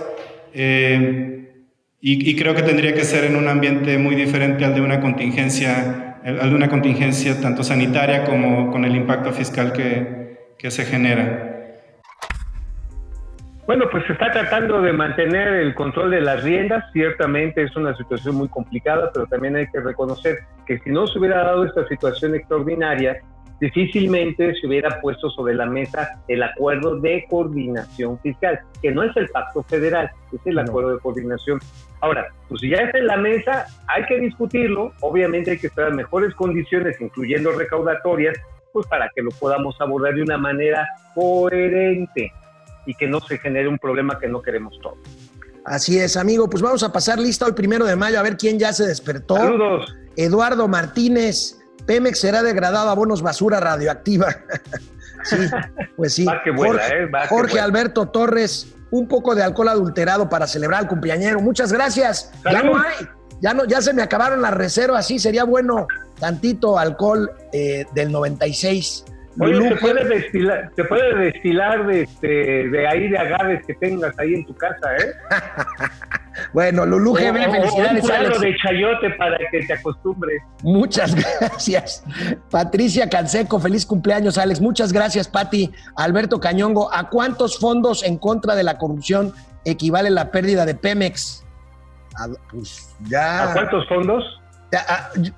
Y, 2.03 2.35
creo 2.35 2.55
que 2.55 2.63
tendría 2.63 2.95
que 2.95 3.03
ser 3.03 3.25
en 3.25 3.35
un 3.35 3.47
ambiente 3.47 3.99
muy 3.99 4.15
diferente 4.15 4.65
al 4.65 4.73
de 4.73 4.81
una 4.81 4.99
contingencia 4.99 6.07
alguna 6.23 6.69
contingencia 6.69 7.39
tanto 7.41 7.63
sanitaria 7.63 8.25
como 8.25 8.71
con 8.71 8.85
el 8.85 8.95
impacto 8.95 9.31
fiscal 9.31 9.73
que, 9.73 10.53
que 10.57 10.69
se 10.69 10.85
genera. 10.85 11.47
Bueno, 13.65 13.85
pues 13.91 14.05
se 14.05 14.13
está 14.13 14.31
tratando 14.31 14.81
de 14.81 14.91
mantener 14.91 15.47
el 15.47 15.73
control 15.73 16.11
de 16.11 16.21
las 16.21 16.43
riendas. 16.43 16.83
Ciertamente 16.91 17.63
es 17.63 17.75
una 17.75 17.95
situación 17.95 18.35
muy 18.35 18.49
complicada, 18.49 19.11
pero 19.13 19.27
también 19.27 19.55
hay 19.55 19.67
que 19.67 19.79
reconocer 19.79 20.39
que 20.65 20.79
si 20.79 20.89
no 20.89 21.07
se 21.07 21.19
hubiera 21.19 21.43
dado 21.43 21.65
esta 21.65 21.87
situación 21.87 22.35
extraordinaria, 22.35 23.21
difícilmente 23.61 24.55
se 24.59 24.67
hubiera 24.67 24.99
puesto 24.99 25.29
sobre 25.29 25.53
la 25.53 25.67
mesa 25.67 26.19
el 26.27 26.41
acuerdo 26.41 26.99
de 26.99 27.25
coordinación 27.29 28.19
fiscal, 28.19 28.59
que 28.81 28.91
no 28.91 29.03
es 29.03 29.15
el 29.15 29.29
pacto 29.29 29.63
federal, 29.63 30.11
es 30.33 30.39
el 30.45 30.57
acuerdo 30.59 30.95
de 30.95 30.99
coordinación. 30.99 31.59
Ahora, 32.01 32.27
pues 32.49 32.59
si 32.59 32.71
ya 32.71 32.77
está 32.77 32.97
en 32.97 33.07
la 33.07 33.17
mesa, 33.17 33.67
hay 33.87 34.03
que 34.07 34.19
discutirlo, 34.19 34.91
obviamente 35.01 35.51
hay 35.51 35.59
que 35.59 35.67
esperar 35.67 35.93
mejores 35.93 36.33
condiciones, 36.33 36.99
incluyendo 36.99 37.51
recaudatorias, 37.51 38.35
pues 38.73 38.87
para 38.87 39.09
que 39.15 39.21
lo 39.21 39.29
podamos 39.29 39.79
abordar 39.79 40.15
de 40.15 40.23
una 40.23 40.39
manera 40.39 40.87
coherente 41.13 42.31
y 42.87 42.95
que 42.95 43.07
no 43.07 43.19
se 43.19 43.37
genere 43.37 43.67
un 43.67 43.77
problema 43.77 44.17
que 44.19 44.27
no 44.27 44.41
queremos 44.41 44.77
todos. 44.81 44.97
Así 45.63 45.99
es, 45.99 46.17
amigo. 46.17 46.49
Pues 46.49 46.63
vamos 46.63 46.81
a 46.81 46.91
pasar 46.91 47.19
lista 47.19 47.45
hoy 47.45 47.51
primero 47.51 47.85
de 47.85 47.95
mayo 47.95 48.19
a 48.19 48.23
ver 48.23 48.37
quién 48.37 48.57
ya 48.57 48.73
se 48.73 48.87
despertó. 48.87 49.35
Saludos. 49.35 49.95
Eduardo 50.15 50.67
Martínez, 50.67 51.60
Pemex 51.85 52.19
será 52.19 52.43
degradado 52.43 52.89
a 52.89 52.95
bonos 52.95 53.21
basura 53.21 53.59
radioactiva. 53.59 54.27
sí, 55.23 55.37
pues 55.95 56.13
sí. 56.13 56.25
Va 56.25 56.41
que 56.43 56.51
vuela, 56.51 56.81
Jorge, 56.81 57.03
eh, 57.03 57.09
que 57.11 57.27
Jorge. 57.27 57.59
Alberto 57.59 58.07
Torres, 58.09 58.67
un 58.91 59.07
poco 59.07 59.35
de 59.35 59.43
alcohol 59.43 59.69
adulterado 59.69 60.29
para 60.29 60.47
celebrar 60.47 60.81
al 60.81 60.87
cumpleañero. 60.87 61.41
Muchas 61.41 61.71
gracias. 61.71 62.31
Ya 62.43 62.63
no 62.63 62.77
hay. 62.77 63.07
Ya, 63.41 63.53
no, 63.55 63.65
ya 63.65 63.81
se 63.81 63.93
me 63.93 64.03
acabaron 64.03 64.41
las 64.41 64.53
reservas. 64.53 65.07
Sí, 65.07 65.17
sería 65.17 65.43
bueno 65.43 65.87
tantito 66.19 66.77
alcohol 66.77 67.31
eh, 67.51 67.85
del 67.95 68.11
96. 68.11 69.05
Oye, 69.39 69.69
¿te 69.69 69.75
puede 69.77 70.03
destilar, 70.05 70.71
te 70.75 70.83
puede 70.83 71.15
destilar 71.15 71.87
de, 71.87 72.01
este, 72.01 72.27
de 72.27 72.87
ahí 72.87 73.09
de 73.09 73.17
agaves 73.17 73.65
que 73.65 73.73
tengas 73.75 74.17
ahí 74.19 74.33
en 74.33 74.45
tu 74.45 74.55
casa, 74.55 74.95
¿eh? 74.97 75.13
Bueno, 76.53 76.85
Lulú 76.85 77.13
GB, 77.13 77.45
un 77.45 77.51
felicidades, 77.51 78.09
Alex. 78.09 78.41
de 78.41 78.55
chayote 78.57 79.09
para 79.17 79.37
que 79.51 79.59
te 79.65 79.73
acostumbres. 79.73 80.41
Muchas 80.63 81.13
gracias. 81.39 82.03
Patricia 82.49 83.09
Canseco, 83.09 83.59
feliz 83.59 83.85
cumpleaños, 83.85 84.37
Alex. 84.37 84.61
Muchas 84.61 84.93
gracias, 84.93 85.27
Pati. 85.27 85.71
Alberto 85.95 86.39
Cañongo, 86.39 86.93
¿a 86.93 87.09
cuántos 87.09 87.59
fondos 87.59 88.03
en 88.03 88.17
contra 88.17 88.55
de 88.55 88.63
la 88.63 88.77
corrupción 88.77 89.33
equivale 89.65 90.09
la 90.09 90.31
pérdida 90.31 90.65
de 90.65 90.75
Pemex? 90.75 91.45
A, 92.17 92.27
pues 92.49 92.95
ya. 93.09 93.51
¿A 93.51 93.53
cuántos 93.53 93.87
fondos? 93.87 94.40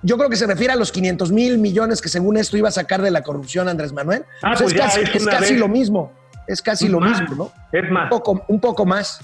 Yo- 0.03 0.17
creo 0.17 0.29
que 0.29 0.35
se 0.35 0.45
refiere 0.47 0.73
a 0.73 0.75
los 0.75 0.91
500 0.91 1.31
mil 1.31 1.57
millones 1.57 2.01
que 2.01 2.09
según 2.09 2.37
esto 2.37 2.55
iba 2.57 2.69
a 2.69 2.71
sacar 2.71 3.01
de 3.01 3.11
la 3.11 3.23
corrupción 3.23 3.67
Andrés 3.67 3.91
Manuel. 3.93 4.23
Ah, 4.43 4.53
Pues 4.57 4.61
pues 4.61 4.73
es 4.73 4.77
ya 4.79 4.85
casi, 4.85 5.01
es 5.01 5.15
es 5.15 5.23
una 5.23 5.31
casi 5.31 5.53
vez. 5.53 5.59
lo 5.59 5.67
mismo. 5.67 6.11
Es 6.47 6.61
casi 6.61 6.87
lo 6.87 6.99
Más. 6.99 7.21
mismo, 7.21 7.35
¿no? 7.35 7.51
Es 7.77 7.83
Un 7.87 7.93
más, 7.93 8.09
poco, 8.09 8.43
un 8.47 8.59
poco 8.59 8.85
más. 8.85 9.19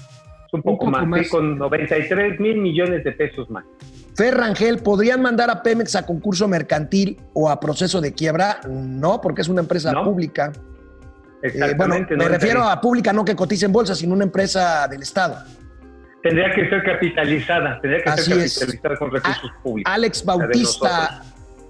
un 0.52 0.62
poco, 0.62 0.86
un 0.86 0.90
poco 0.90 0.90
más, 0.90 1.06
más. 1.06 1.20
sí, 1.22 1.28
con 1.28 1.58
93 1.58 2.40
mil 2.40 2.56
millones 2.58 3.04
de 3.04 3.12
pesos 3.12 3.48
más. 3.50 3.64
Fer 4.16 4.36
Rangel, 4.36 4.78
¿podrían 4.78 5.22
mandar 5.22 5.48
a 5.50 5.62
Pemex 5.62 5.94
a 5.96 6.04
concurso 6.04 6.48
mercantil 6.48 7.20
o 7.34 7.48
a 7.48 7.60
proceso 7.60 8.00
de 8.00 8.12
quiebra? 8.12 8.60
No, 8.68 9.20
porque 9.20 9.42
es 9.42 9.48
una 9.48 9.60
empresa 9.60 9.92
No. 9.92 10.02
pública. 10.02 10.50
Eh, 11.42 11.52
bueno, 11.52 11.64
Exactamente. 11.64 12.16
me 12.16 12.24
no 12.24 12.28
refiero 12.28 12.56
entraría. 12.58 12.72
a 12.72 12.80
pública, 12.80 13.12
no 13.12 13.24
que 13.24 13.36
cotice 13.36 13.66
en 13.66 13.72
bolsa, 13.72 13.94
sino 13.94 14.12
una 14.14 14.24
empresa 14.24 14.88
del 14.88 15.02
Estado. 15.02 15.36
Tendría 16.22 16.50
que 16.54 16.68
ser 16.68 16.82
capitalizada, 16.82 17.80
tendría 17.80 18.02
que 18.04 18.10
Así 18.10 18.30
ser 18.32 18.38
es. 18.40 18.58
capitalizada 18.58 18.96
con 18.98 19.10
recursos 19.10 19.50
públicos. 19.62 19.92
Alex 19.92 20.24
Bautista, 20.24 21.22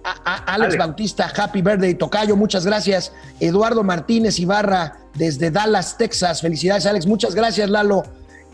a- 0.02 0.11
a- 0.25 0.35
Alex 0.35 0.75
Alex. 0.75 0.76
Bautista, 0.78 1.33
Happy 1.37 1.62
Birthday, 1.62 1.95
Tocayo, 1.95 2.35
muchas 2.37 2.66
gracias. 2.66 3.14
Eduardo 3.38 3.85
Martínez 3.85 4.38
Ibarra, 4.40 4.97
desde 5.14 5.50
Dallas, 5.50 5.97
Texas. 5.97 6.40
Felicidades, 6.40 6.87
Alex. 6.87 7.07
Muchas 7.07 7.35
gracias, 7.35 7.71
Lalo. 7.71 8.02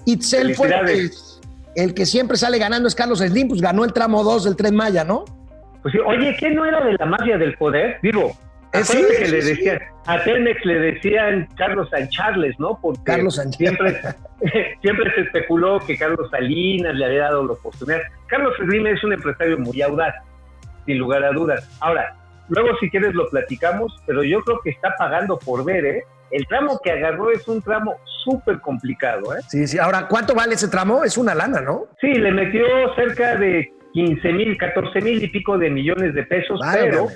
Itzel. 0.05 0.55
Fuentes, 0.55 1.41
el 1.75 1.95
que 1.95 2.05
siempre 2.07 2.37
sale 2.37 2.59
ganando 2.59 2.89
es 2.89 2.95
Carlos 2.95 3.21
Slim, 3.21 3.49
pues 3.49 3.61
ganó 3.61 3.85
el 3.85 3.93
tramo 3.93 4.23
2 4.23 4.45
del 4.45 4.57
Tren 4.57 4.75
Maya, 4.77 5.03
¿no? 5.05 5.25
Pues 5.83 5.93
sí, 5.93 5.99
oye, 6.05 6.37
¿qué 6.39 6.51
no 6.51 6.65
era 6.65 6.85
de 6.85 6.93
la 6.99 7.07
mafia 7.07 7.39
del 7.39 7.57
poder? 7.57 7.99
Digo, 8.03 8.37
Sí, 8.73 8.99
acuérdate 8.99 9.19
que 9.19 9.27
sí, 9.27 9.33
le 9.33 9.43
sí. 9.43 9.49
decían, 9.49 9.79
a 10.07 10.23
Telmex 10.23 10.65
le 10.65 10.75
decían 10.75 11.49
Carlos 11.57 11.89
San 11.91 12.09
Charles, 12.09 12.55
¿no? 12.59 12.79
Porque 12.81 13.01
Carlos 13.05 13.37
San 13.37 13.53
siempre, 13.53 14.01
siempre 14.83 15.15
se 15.15 15.21
especuló 15.23 15.81
que 15.81 15.97
Carlos 15.97 16.31
Salinas 16.31 16.95
le 16.95 17.05
había 17.07 17.23
dado 17.23 17.47
la 17.47 17.53
oportunidad. 17.53 18.01
Carlos 18.27 18.55
Slim 18.59 18.87
es 18.87 19.03
un 19.03 19.13
empresario 19.15 19.59
muy 19.59 19.81
audaz, 19.83 20.15
sin 20.85 20.99
lugar 20.99 21.25
a 21.25 21.33
dudas. 21.33 21.69
Ahora, 21.81 22.15
luego 22.49 22.77
si 22.79 22.91
quieres 22.91 23.15
lo 23.15 23.29
platicamos, 23.31 23.93
pero 24.07 24.23
yo 24.23 24.41
creo 24.41 24.61
que 24.63 24.71
está 24.71 24.95
pagando 24.97 25.39
por 25.39 25.65
ver, 25.65 25.85
¿eh? 25.85 26.05
El 26.31 26.45
tramo 26.49 26.81
que 26.83 26.91
agarró 26.91 27.31
es 27.31 27.47
un 27.47 27.63
tramo 27.63 27.95
súper 28.25 28.61
complicado, 28.61 29.35
¿eh? 29.35 29.41
Sí, 29.49 29.67
sí. 29.67 29.79
Ahora, 29.79 30.09
¿cuánto 30.09 30.35
vale 30.35 30.55
ese 30.55 30.69
tramo? 30.69 31.05
Es 31.05 31.17
una 31.17 31.35
lana, 31.35 31.61
¿no? 31.61 31.85
Sí, 32.01 32.13
le 32.13 32.33
metió 32.33 32.65
cerca 32.97 33.37
de 33.37 33.73
15 33.93 34.33
mil, 34.33 34.59
14 34.59 35.01
mil 35.01 35.23
y 35.23 35.29
pico 35.29 35.57
de 35.57 35.71
millones 35.71 36.15
de 36.15 36.25
pesos, 36.25 36.59
Válgame 36.61 36.91
pero. 36.91 37.09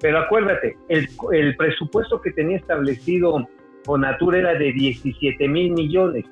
Pero 0.00 0.18
acuérdate, 0.18 0.76
el, 0.88 1.08
el 1.32 1.56
presupuesto 1.56 2.20
que 2.20 2.30
tenía 2.32 2.56
establecido 2.56 3.46
Fonatur 3.84 4.36
era 4.36 4.54
de 4.54 4.72
17 4.72 5.48
mil 5.48 5.72
millones. 5.72 6.24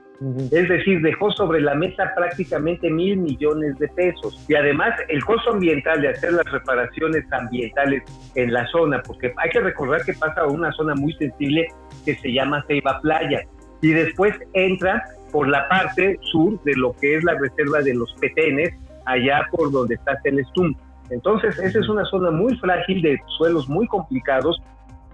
Es 0.53 0.69
decir, 0.69 1.01
dejó 1.03 1.31
sobre 1.33 1.61
la 1.61 1.75
mesa 1.75 2.13
prácticamente 2.15 2.89
mil 2.91 3.17
millones 3.19 3.77
de 3.79 3.89
pesos. 3.89 4.45
Y 4.49 4.55
además, 4.55 4.95
el 5.09 5.25
costo 5.25 5.53
ambiental 5.53 6.01
de 6.01 6.09
hacer 6.09 6.33
las 6.33 6.51
reparaciones 6.51 7.25
ambientales 7.33 8.03
en 8.35 8.53
la 8.53 8.67
zona, 8.69 9.03
porque 9.03 9.33
hay 9.37 9.51
que 9.51 9.61
recordar 9.61 10.05
que 10.05 10.15
pasa 10.15 10.43
a 10.43 10.47
una 10.47 10.73
zona 10.73 10.95
muy 10.95 11.13
sensible 11.15 11.67
que 12.05 12.15
se 12.17 12.33
llama 12.33 12.65
Ceiba 12.67 13.01
Playa. 13.01 13.43
Y 13.83 13.89
después 13.89 14.35
entra 14.55 15.03
por 15.33 15.49
la 15.49 15.69
parte 15.69 16.19
sur 16.23 16.63
de 16.63 16.75
lo 16.77 16.95
que 17.01 17.17
es 17.17 17.25
la 17.25 17.35
reserva 17.35 17.81
de 17.81 17.95
los 17.95 18.15
Petenes, 18.21 18.73
allá 19.07 19.47
por 19.51 19.71
donde 19.73 19.97
está 19.97 20.17
Telestum. 20.23 20.75
Entonces, 21.11 21.59
esa 21.59 21.79
es 21.79 21.89
una 21.89 22.05
zona 22.07 22.31
muy 22.31 22.57
frágil 22.59 23.03
de 23.03 23.19
suelos 23.39 23.69
muy 23.69 23.87
complicados 23.89 24.61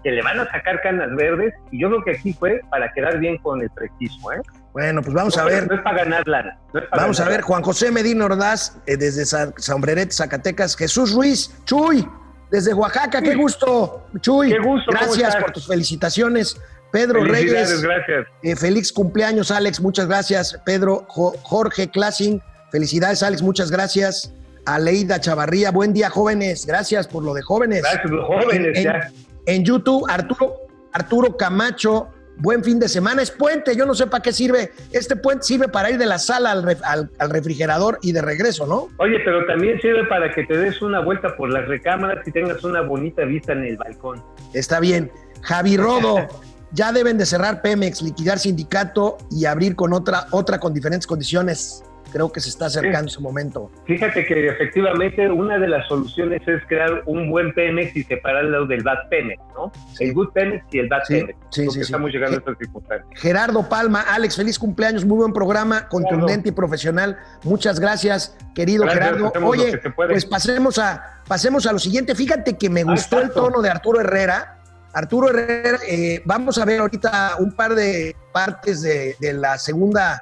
que 0.03 0.11
le 0.13 0.23
van 0.23 0.41
a 0.41 0.51
sacar 0.51 0.81
canas 0.81 1.15
verdes 1.15 1.53
y 1.71 1.83
yo 1.83 1.89
creo 1.91 2.03
que 2.05 2.11
aquí 2.13 2.33
fue 2.33 2.61
para 2.71 2.91
quedar 2.93 3.19
bien 3.19 3.37
con 3.39 3.61
el 3.61 3.69
prestigio. 3.71 4.33
¿eh? 4.33 4.41
Bueno, 4.73 5.03
pues 5.03 5.13
vamos 5.13 5.37
a 5.37 5.45
ver. 5.45 5.69
No 5.69 5.75
es 5.75 5.83
para 5.83 5.99
ganar 6.05 6.27
lana. 6.27 6.59
no 6.73 6.81
para 6.89 7.03
Vamos 7.03 7.21
a 7.21 7.29
ver, 7.29 7.43
Juan 7.43 7.63
José 7.63 7.91
Medina 7.91 8.25
Ordaz, 8.25 8.79
eh, 8.87 8.97
desde 8.97 9.27
Sombreret, 9.59 10.11
Zacatecas. 10.13 10.75
Jesús 10.77 11.13
Ruiz, 11.13 11.55
Chuy, 11.65 12.07
desde 12.51 12.73
Oaxaca, 12.73 13.21
qué 13.21 13.35
gusto, 13.35 14.07
Chuy. 14.21 14.49
Qué 14.49 14.59
gusto, 14.61 14.91
¿cómo 14.91 15.01
Gracias 15.13 15.37
por 15.37 15.53
tus 15.53 15.67
felicitaciones. 15.67 16.59
Pedro 16.93 17.23
Reyes, 17.25 17.83
gracias. 17.83 18.27
eh, 18.43 18.57
feliz 18.57 18.93
cumpleaños, 18.93 19.51
Alex, 19.51 19.81
muchas 19.81 20.07
gracias. 20.09 20.61
Pedro 20.65 21.05
Jo- 21.09 21.35
Jorge 21.43 21.89
Classing, 21.91 22.41
felicidades, 22.73 23.23
Alex, 23.23 23.43
muchas 23.43 23.71
gracias. 23.71 24.33
Aleida 24.75 25.21
Chavarría, 25.21 25.71
buen 25.71 25.93
día, 25.93 26.11
jóvenes. 26.11 26.65
Gracias 26.67 27.07
por 27.09 27.25
lo 27.25 27.35
de 27.35 27.43
jóvenes. 27.43 27.83
Gracias, 27.83 28.11
los 28.11 28.25
jóvenes 28.27 28.79
en, 28.79 28.85
ya. 28.85 29.11
en 29.47 29.65
YouTube, 29.65 30.05
Arturo, 30.09 30.55
Arturo 30.93 31.37
Camacho, 31.37 32.09
buen 32.39 32.62
fin 32.62 32.79
de 32.79 32.89
semana. 32.89 33.21
Es 33.23 33.31
puente, 33.31 33.75
yo 33.77 33.85
no 33.87 33.95
sé 33.95 34.07
para 34.07 34.23
qué 34.23 34.33
sirve. 34.33 34.71
Este 34.93 35.17
puente 35.17 35.45
sirve 35.45 35.69
para 35.69 35.91
ir 35.91 35.99
de 35.99 36.07
la 36.07 36.19
sala 36.19 36.53
al, 36.53 36.62
ref- 36.65 36.83
al- 36.85 37.11
al 37.19 37.31
refrigerador 37.31 37.99
y 38.03 38.12
de 38.12 38.23
regreso, 38.23 38.67
¿no? 38.67 38.89
Oye, 38.99 39.19
pero 39.25 39.45
también 39.47 39.81
sirve 39.81 40.05
para 40.07 40.31
que 40.33 40.45
te 40.45 40.57
des 40.57 40.81
una 40.83 41.00
vuelta 41.00 41.37
por 41.37 41.50
las 41.50 41.67
recámaras 41.67 42.27
y 42.27 42.31
tengas 42.33 42.62
una 42.62 42.81
bonita 42.83 43.25
vista 43.25 43.53
en 43.53 43.65
el 43.65 43.77
balcón. 43.77 44.23
Está 44.55 44.79
bien. 44.81 45.11
Javi 45.43 45.77
Rodo, 45.79 46.29
ya 46.73 46.93
deben 46.93 47.19
de 47.19 47.27
cerrar 47.27 47.61
Pemex, 47.62 48.03
liquidar 48.03 48.39
sindicato 48.39 49.19
y 49.31 49.47
abrir 49.47 49.75
con 49.75 49.93
otra, 49.93 50.27
otra 50.31 50.61
con 50.61 50.73
diferentes 50.73 51.07
condiciones. 51.07 51.83
Creo 52.12 52.31
que 52.33 52.40
se 52.40 52.49
está 52.49 52.67
acercando 52.67 53.09
ese 53.09 53.21
momento. 53.21 53.71
Fíjate 53.87 54.25
que 54.26 54.49
efectivamente 54.49 55.31
una 55.31 55.59
de 55.59 55.69
las 55.69 55.87
soluciones 55.88 56.43
es 56.47 56.62
crear 56.69 57.02
un 57.07 57.31
buen 57.31 57.52
Pemex 57.55 57.97
y 57.97 58.02
separarlo 58.05 58.67
del 58.67 58.83
bad 58.83 59.09
Pemex, 59.09 59.40
¿no? 59.55 59.71
Sí. 59.95 60.05
El 60.05 60.14
good 60.14 60.29
Pemex 60.33 60.64
y 60.73 60.79
el 60.81 60.88
bad 60.88 61.02
Sí, 61.07 61.21
Pemex. 61.21 61.38
sí, 61.50 61.62
sí, 61.64 61.71
sí. 61.71 61.81
estamos 61.81 62.11
llegando 62.11 62.37
a 62.37 62.38
estas 62.40 62.59
circunstancias. 62.59 63.09
Gerardo 63.21 63.69
Palma, 63.69 64.02
Alex, 64.02 64.37
feliz 64.37 64.59
cumpleaños, 64.59 65.05
muy 65.05 65.19
buen 65.19 65.33
programa, 65.33 65.88
contundente 65.88 66.49
y 66.49 66.52
profesional. 66.52 67.19
Muchas 67.45 67.79
gracias, 67.81 68.37
querido 68.55 68.85
Gracias, 68.85 69.05
Gerardo. 69.05 69.33
Oye, 69.47 69.79
pues 69.95 70.26
pasemos 70.26 70.79
a, 70.79 71.23
pasemos 71.29 71.67
a 71.67 71.73
lo 71.73 71.79
siguiente. 71.79 72.14
Fíjate 72.14 72.57
que 72.59 72.69
me 72.71 72.81
Ah, 72.81 72.85
gustó 72.85 73.21
el 73.21 73.31
tono 73.31 73.62
de 73.62 73.71
Arturo 73.71 74.00
Herrera. 74.00 74.57
Arturo 74.93 75.29
Herrera, 75.29 75.79
eh, 75.88 76.21
vamos 76.25 76.59
a 76.59 76.64
ver 76.64 76.81
ahorita 76.81 77.37
un 77.38 77.52
par 77.52 77.75
de 77.76 78.17
partes 78.33 78.83
de, 78.83 79.14
de 79.21 79.33
la 79.35 79.57
segunda 79.57 80.21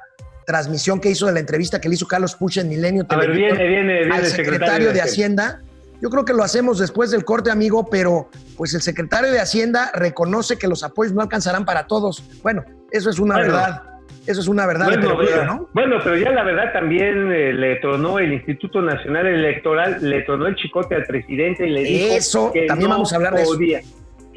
transmisión 0.49 0.99
que 0.99 1.11
hizo 1.11 1.27
de 1.27 1.33
la 1.33 1.39
entrevista 1.39 1.79
que 1.79 1.87
le 1.87 1.93
hizo 1.93 2.07
Carlos 2.07 2.33
Puch 2.33 2.57
en 2.57 2.69
Milenio 2.69 3.05
A 3.07 3.17
ver, 3.17 3.33
viene, 3.33 3.67
viene, 3.67 3.99
viene 3.99 4.15
al 4.15 4.21
el 4.21 4.31
secretario 4.31 4.91
de 4.91 4.99
Hacienda. 4.99 5.61
Yo 6.01 6.09
creo 6.09 6.25
que 6.25 6.33
lo 6.33 6.43
hacemos 6.43 6.79
después 6.79 7.11
del 7.11 7.23
corte, 7.23 7.51
amigo, 7.51 7.87
pero 7.87 8.31
pues 8.57 8.73
el 8.73 8.81
secretario 8.81 9.31
de 9.31 9.39
Hacienda 9.39 9.91
reconoce 9.93 10.57
que 10.57 10.67
los 10.67 10.83
apoyos 10.83 11.13
no 11.13 11.21
alcanzarán 11.21 11.65
para 11.65 11.85
todos. 11.85 12.23
Bueno, 12.41 12.65
eso 12.89 13.11
es 13.11 13.19
una 13.19 13.35
Bueno, 13.35 13.53
verdad. 13.53 13.83
Eso 14.25 14.41
es 14.41 14.47
una 14.47 14.65
verdad, 14.65 14.87
Bueno, 14.87 15.17
pero 15.19 15.45
¿no? 15.45 15.69
bueno, 15.73 15.97
pero 16.03 16.17
ya 16.17 16.31
la 16.31 16.43
verdad 16.43 16.73
también 16.73 17.31
eh, 17.31 17.53
le 17.53 17.75
tronó 17.75 18.17
el 18.17 18.33
Instituto 18.33 18.81
Nacional 18.81 19.27
Electoral, 19.27 19.97
le 20.01 20.21
tronó 20.23 20.47
el 20.47 20.55
chicote 20.55 20.95
al 20.95 21.05
presidente 21.05 21.67
y 21.67 21.69
le 21.69 21.83
dijo 21.83 22.51
que 22.51 22.65
también 22.65 22.89
no 22.89 22.95
vamos 22.95 23.13
a 23.13 23.17
hablar 23.17 23.35
de 23.35 23.43
eso. 23.43 23.57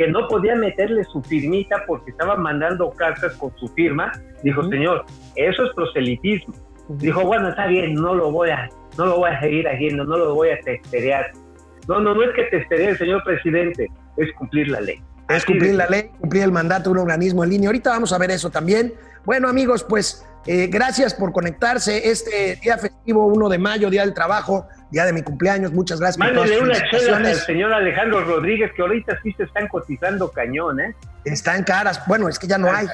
Que 0.05 0.11
no 0.11 0.27
podía 0.27 0.57
meterle 0.57 1.05
su 1.05 1.23
firmita 1.23 1.77
porque 1.87 2.11
estaba 2.11 2.35
mandando 2.37 2.91
cartas 2.91 3.35
con 3.37 3.55
su 3.57 3.69
firma. 3.69 4.11
Dijo, 4.43 4.61
Ujú. 4.61 4.71
señor, 4.71 5.05
eso 5.37 5.65
es 5.65 5.73
proselitismo. 5.75 6.55
Dijo, 6.89 7.25
bueno, 7.25 7.51
está 7.51 7.69
bien, 7.69 7.95
no 7.95 8.13
lo 8.15 8.33
voy 8.33 8.51
a, 8.51 8.69
no 8.99 9.07
lo 9.07 9.19
voy 9.19 9.31
a 9.31 9.41
seguir 9.41 9.69
haciendo, 9.69 10.05
no 10.05 10.17
lo 10.17 10.35
voy 10.35 10.51
a 10.51 10.59
testerear. 10.61 11.27
No, 11.87 12.01
no, 12.01 12.15
no 12.15 12.23
es 12.25 12.31
que 12.35 12.43
testeree, 12.45 12.97
señor 12.97 13.23
presidente, 13.23 13.89
es 14.17 14.33
cumplir 14.35 14.69
la 14.69 14.81
ley. 14.81 15.01
Es 15.29 15.37
Así 15.37 15.47
cumplir 15.47 15.71
de- 15.73 15.77
la 15.77 15.87
ley, 15.87 16.11
cumplir 16.21 16.43
el 16.43 16.53
mandato 16.53 16.91
de 16.91 16.95
un 16.95 16.99
organismo 16.99 17.45
en 17.45 17.51
línea. 17.51 17.69
Ahorita 17.69 17.91
vamos 17.91 18.13
a 18.13 18.19
ver 18.19 18.33
eso 18.33 18.51
también. 18.51 18.93
Bueno, 19.25 19.49
amigos, 19.49 19.85
pues 19.89 20.27
eh, 20.47 20.67
gracias 20.67 21.15
por 21.15 21.31
conectarse. 21.33 22.11
Este 22.11 22.57
día 22.61 22.77
festivo, 22.77 23.27
1 23.27 23.49
de 23.49 23.59
mayo, 23.59 23.89
Día 23.89 24.03
del 24.03 24.15
Trabajo, 24.15 24.67
día 24.93 25.05
de 25.05 25.13
mi 25.13 25.23
cumpleaños. 25.23 25.73
Muchas 25.73 25.99
gracias 25.99 26.19
por 26.19 26.35
todas 26.35 26.51
Mándele 26.51 26.75
sus 26.75 26.81
una 26.81 26.91
chela 26.91 27.17
al 27.17 27.35
señor 27.37 27.73
Alejandro 27.73 28.25
Rodríguez, 28.25 28.71
que 28.77 28.83
ahorita 28.83 29.19
sí 29.23 29.33
se 29.37 29.45
están 29.45 29.67
cotizando 29.69 30.31
cañón, 30.31 30.79
¿eh? 30.81 30.95
Están 31.25 31.65
caras. 31.65 32.01
Bueno, 32.07 32.29
es 32.29 32.39
que 32.39 32.47
ya 32.47 32.59
no 32.59 32.73
hay. 32.73 32.87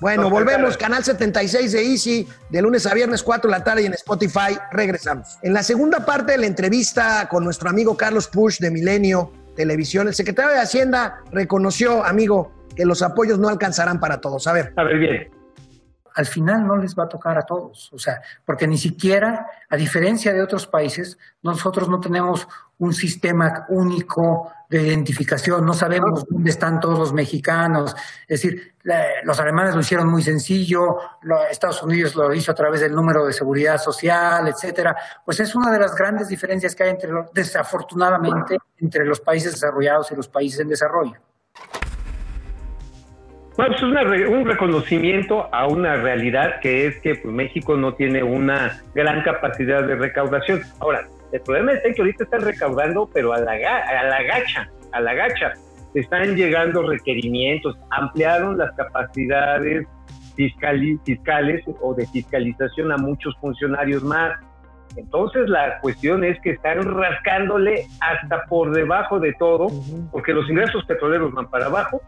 Bueno, 0.00 0.24
No, 0.24 0.30
volvemos. 0.30 0.76
caras. 0.76 0.76
Canal 0.76 1.04
76 1.04 1.72
de 1.72 1.82
Easy, 1.82 2.28
de 2.50 2.62
lunes 2.62 2.86
a 2.86 2.94
viernes, 2.94 3.22
4 3.22 3.50
de 3.50 3.56
la 3.58 3.64
tarde 3.64 3.82
y 3.82 3.86
en 3.86 3.94
Spotify. 3.94 4.58
Regresamos. 4.70 5.38
En 5.42 5.54
la 5.54 5.62
segunda 5.62 6.04
parte 6.04 6.32
de 6.32 6.38
la 6.38 6.46
entrevista 6.46 7.26
con 7.28 7.42
nuestro 7.42 7.70
amigo 7.70 7.96
Carlos 7.96 8.28
Push 8.28 8.58
de 8.58 8.70
Milenio 8.70 9.32
Televisión, 9.56 10.06
el 10.08 10.14
secretario 10.14 10.52
de 10.52 10.58
Hacienda 10.60 11.20
reconoció, 11.32 12.04
amigo, 12.04 12.52
que 12.76 12.84
los 12.84 13.02
apoyos 13.02 13.38
no 13.38 13.48
alcanzarán 13.48 13.98
para 14.00 14.20
todos. 14.20 14.46
A 14.46 14.52
ver. 14.52 14.72
A 14.76 14.82
ver, 14.84 14.98
bien. 14.98 15.30
Al 16.14 16.26
final 16.26 16.66
no 16.66 16.76
les 16.76 16.94
va 16.96 17.04
a 17.04 17.08
tocar 17.08 17.36
a 17.38 17.42
todos. 17.42 17.92
O 17.92 17.98
sea, 17.98 18.20
porque 18.44 18.66
ni 18.66 18.78
siquiera, 18.78 19.46
a 19.68 19.76
diferencia 19.76 20.32
de 20.32 20.42
otros 20.42 20.66
países, 20.66 21.18
nosotros 21.42 21.88
no 21.88 21.98
tenemos 22.00 22.46
un 22.78 22.92
sistema 22.92 23.66
único 23.68 24.52
de 24.68 24.82
identificación, 24.82 25.64
no 25.64 25.74
sabemos 25.74 26.24
dónde 26.28 26.50
están 26.50 26.80
todos 26.80 26.98
los 26.98 27.12
mexicanos. 27.12 27.94
Es 28.26 28.42
decir, 28.42 28.74
la- 28.82 29.04
los 29.22 29.38
alemanes 29.38 29.74
lo 29.74 29.80
hicieron 29.80 30.08
muy 30.08 30.22
sencillo, 30.22 30.96
lo- 31.22 31.44
Estados 31.46 31.82
Unidos 31.82 32.16
lo 32.16 32.32
hizo 32.34 32.50
a 32.50 32.54
través 32.54 32.80
del 32.80 32.92
número 32.94 33.24
de 33.26 33.32
seguridad 33.32 33.78
social, 33.78 34.48
etcétera. 34.48 34.96
Pues 35.24 35.38
es 35.40 35.54
una 35.54 35.70
de 35.70 35.78
las 35.78 35.94
grandes 35.94 36.28
diferencias 36.28 36.74
que 36.74 36.82
hay 36.84 36.90
entre, 36.90 37.10
desafortunadamente, 37.32 38.58
entre 38.78 39.04
los 39.04 39.20
países 39.20 39.52
desarrollados 39.52 40.10
y 40.12 40.16
los 40.16 40.28
países 40.28 40.60
en 40.60 40.68
desarrollo. 40.68 41.14
Bueno, 43.56 43.76
pues 43.78 44.20
es 44.20 44.28
un 44.28 44.44
reconocimiento 44.44 45.48
a 45.54 45.68
una 45.68 45.94
realidad 45.96 46.58
que 46.60 46.88
es 46.88 46.98
que 47.00 47.14
pues, 47.14 47.32
México 47.32 47.76
no 47.76 47.94
tiene 47.94 48.22
una 48.22 48.82
gran 48.94 49.22
capacidad 49.22 49.84
de 49.84 49.94
recaudación. 49.94 50.60
Ahora, 50.80 51.06
el 51.30 51.40
problema 51.40 51.72
es 51.72 51.94
que 51.94 52.02
ahorita 52.02 52.24
están 52.24 52.42
recaudando, 52.42 53.08
pero 53.12 53.32
a 53.32 53.38
la, 53.38 53.52
a 53.52 54.04
la 54.04 54.22
gacha, 54.24 54.68
a 54.92 55.00
la 55.00 55.14
gacha. 55.14 55.52
Están 55.94 56.34
llegando 56.34 56.82
requerimientos, 56.82 57.78
ampliaron 57.90 58.58
las 58.58 58.72
capacidades 58.72 59.86
fiscales 60.34 61.62
o 61.80 61.94
de 61.94 62.06
fiscalización 62.08 62.90
a 62.90 62.96
muchos 62.96 63.36
funcionarios 63.40 64.02
más. 64.02 64.32
Entonces 64.96 65.48
la 65.48 65.80
cuestión 65.80 66.22
es 66.24 66.40
que 66.40 66.50
están 66.50 66.82
rascándole 66.82 67.86
hasta 68.00 68.44
por 68.46 68.72
debajo 68.72 69.18
de 69.18 69.32
todo, 69.38 69.66
porque 70.12 70.32
los 70.32 70.48
ingresos 70.48 70.84
petroleros 70.84 71.32
van 71.32 71.48
para 71.50 71.66
abajo, 71.66 72.00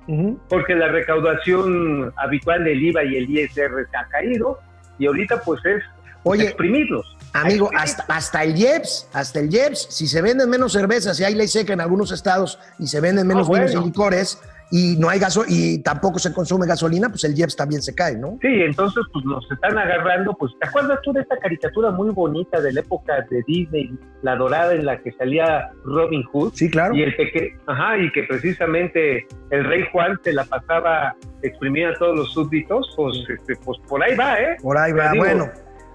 porque 0.49 0.75
la 0.75 0.89
recaudación 0.89 2.13
habitual 2.17 2.65
del 2.65 2.83
IVA 2.83 3.05
y 3.05 3.17
el 3.17 3.31
ISR 3.31 3.87
se 3.91 3.97
ha 3.97 4.07
caído 4.11 4.59
y 4.99 5.07
ahorita 5.07 5.41
pues 5.43 5.65
es 5.65 5.83
Oye, 6.29 6.45
exprimirlos. 6.45 7.17
Amigo, 7.35 7.71
hasta, 7.77 8.03
hasta 8.09 8.43
el 8.43 8.57
IEPS, 8.57 9.11
hasta 9.13 9.41
el 9.41 9.53
IEPS, 9.53 9.89
si 9.91 10.07
se 10.09 10.23
venden 10.23 10.49
menos 10.49 10.73
cervezas 10.73 11.21
y 11.21 11.25
hay 11.25 11.35
ley 11.35 11.47
seca 11.49 11.73
en 11.75 11.81
algunos 11.81 12.11
estados 12.11 12.59
y 12.79 12.87
se 12.87 13.01
venden 13.01 13.27
menos 13.27 13.47
Ah, 13.47 13.51
bueno. 13.51 13.67
vinos 13.67 13.83
y 13.83 13.87
licores 13.87 14.43
y 14.71 14.97
no 14.97 15.09
hay 15.09 15.19
gaso 15.19 15.45
y 15.47 15.79
tampoco 15.79 16.19
se 16.19 16.33
consume 16.33 16.67
gasolina, 16.67 17.09
pues 17.09 17.25
el 17.25 17.39
IEPS 17.39 17.57
también 17.57 17.83
se 17.83 17.95
cae, 17.95 18.17
¿no? 18.17 18.39
Sí, 18.41 18.49
entonces 18.49 19.05
pues 19.13 19.25
nos 19.25 19.49
están 19.51 19.79
agarrando, 19.79 20.35
pues 20.35 20.53
¿te 20.61 20.69
acuerdas 20.69 20.99
tú 21.03 21.13
de 21.13 21.21
esta 21.21 21.37
caricatura 21.39 21.91
muy 21.91 22.11
bonita 22.11 22.61
de 22.61 22.73
la 22.73 22.81
época 22.81 23.25
de 23.31 23.43
Disney, 23.47 23.97
la 24.23 24.37
dorada 24.37 24.75
en 24.75 24.85
la 24.85 25.01
que 25.01 25.13
salía 25.13 25.71
Robin 25.85 26.25
Hood? 26.33 26.53
Sí, 26.55 26.71
claro. 26.71 26.95
Y 26.95 27.03
el 27.03 27.15
peque 27.17 27.57
ajá, 27.67 27.99
y 27.99 28.11
que 28.13 28.25
precisamente 28.25 29.27
el 29.51 29.65
rey 29.65 29.85
Juan 29.93 30.19
se 30.25 30.33
la 30.33 30.45
pasaba 30.45 31.15
exprimir 31.43 31.87
a 31.87 31.95
todos 31.95 32.17
los 32.17 32.33
súbditos, 32.33 32.93
pues, 32.97 33.17
este, 33.29 33.55
pues 33.65 33.79
por 33.89 34.03
ahí 34.03 34.17
va, 34.17 34.41
¿eh? 34.41 34.57
Por 34.61 34.77
ahí 34.77 34.93
va, 34.93 35.13
digo, 35.13 35.25
bueno. 35.25 35.51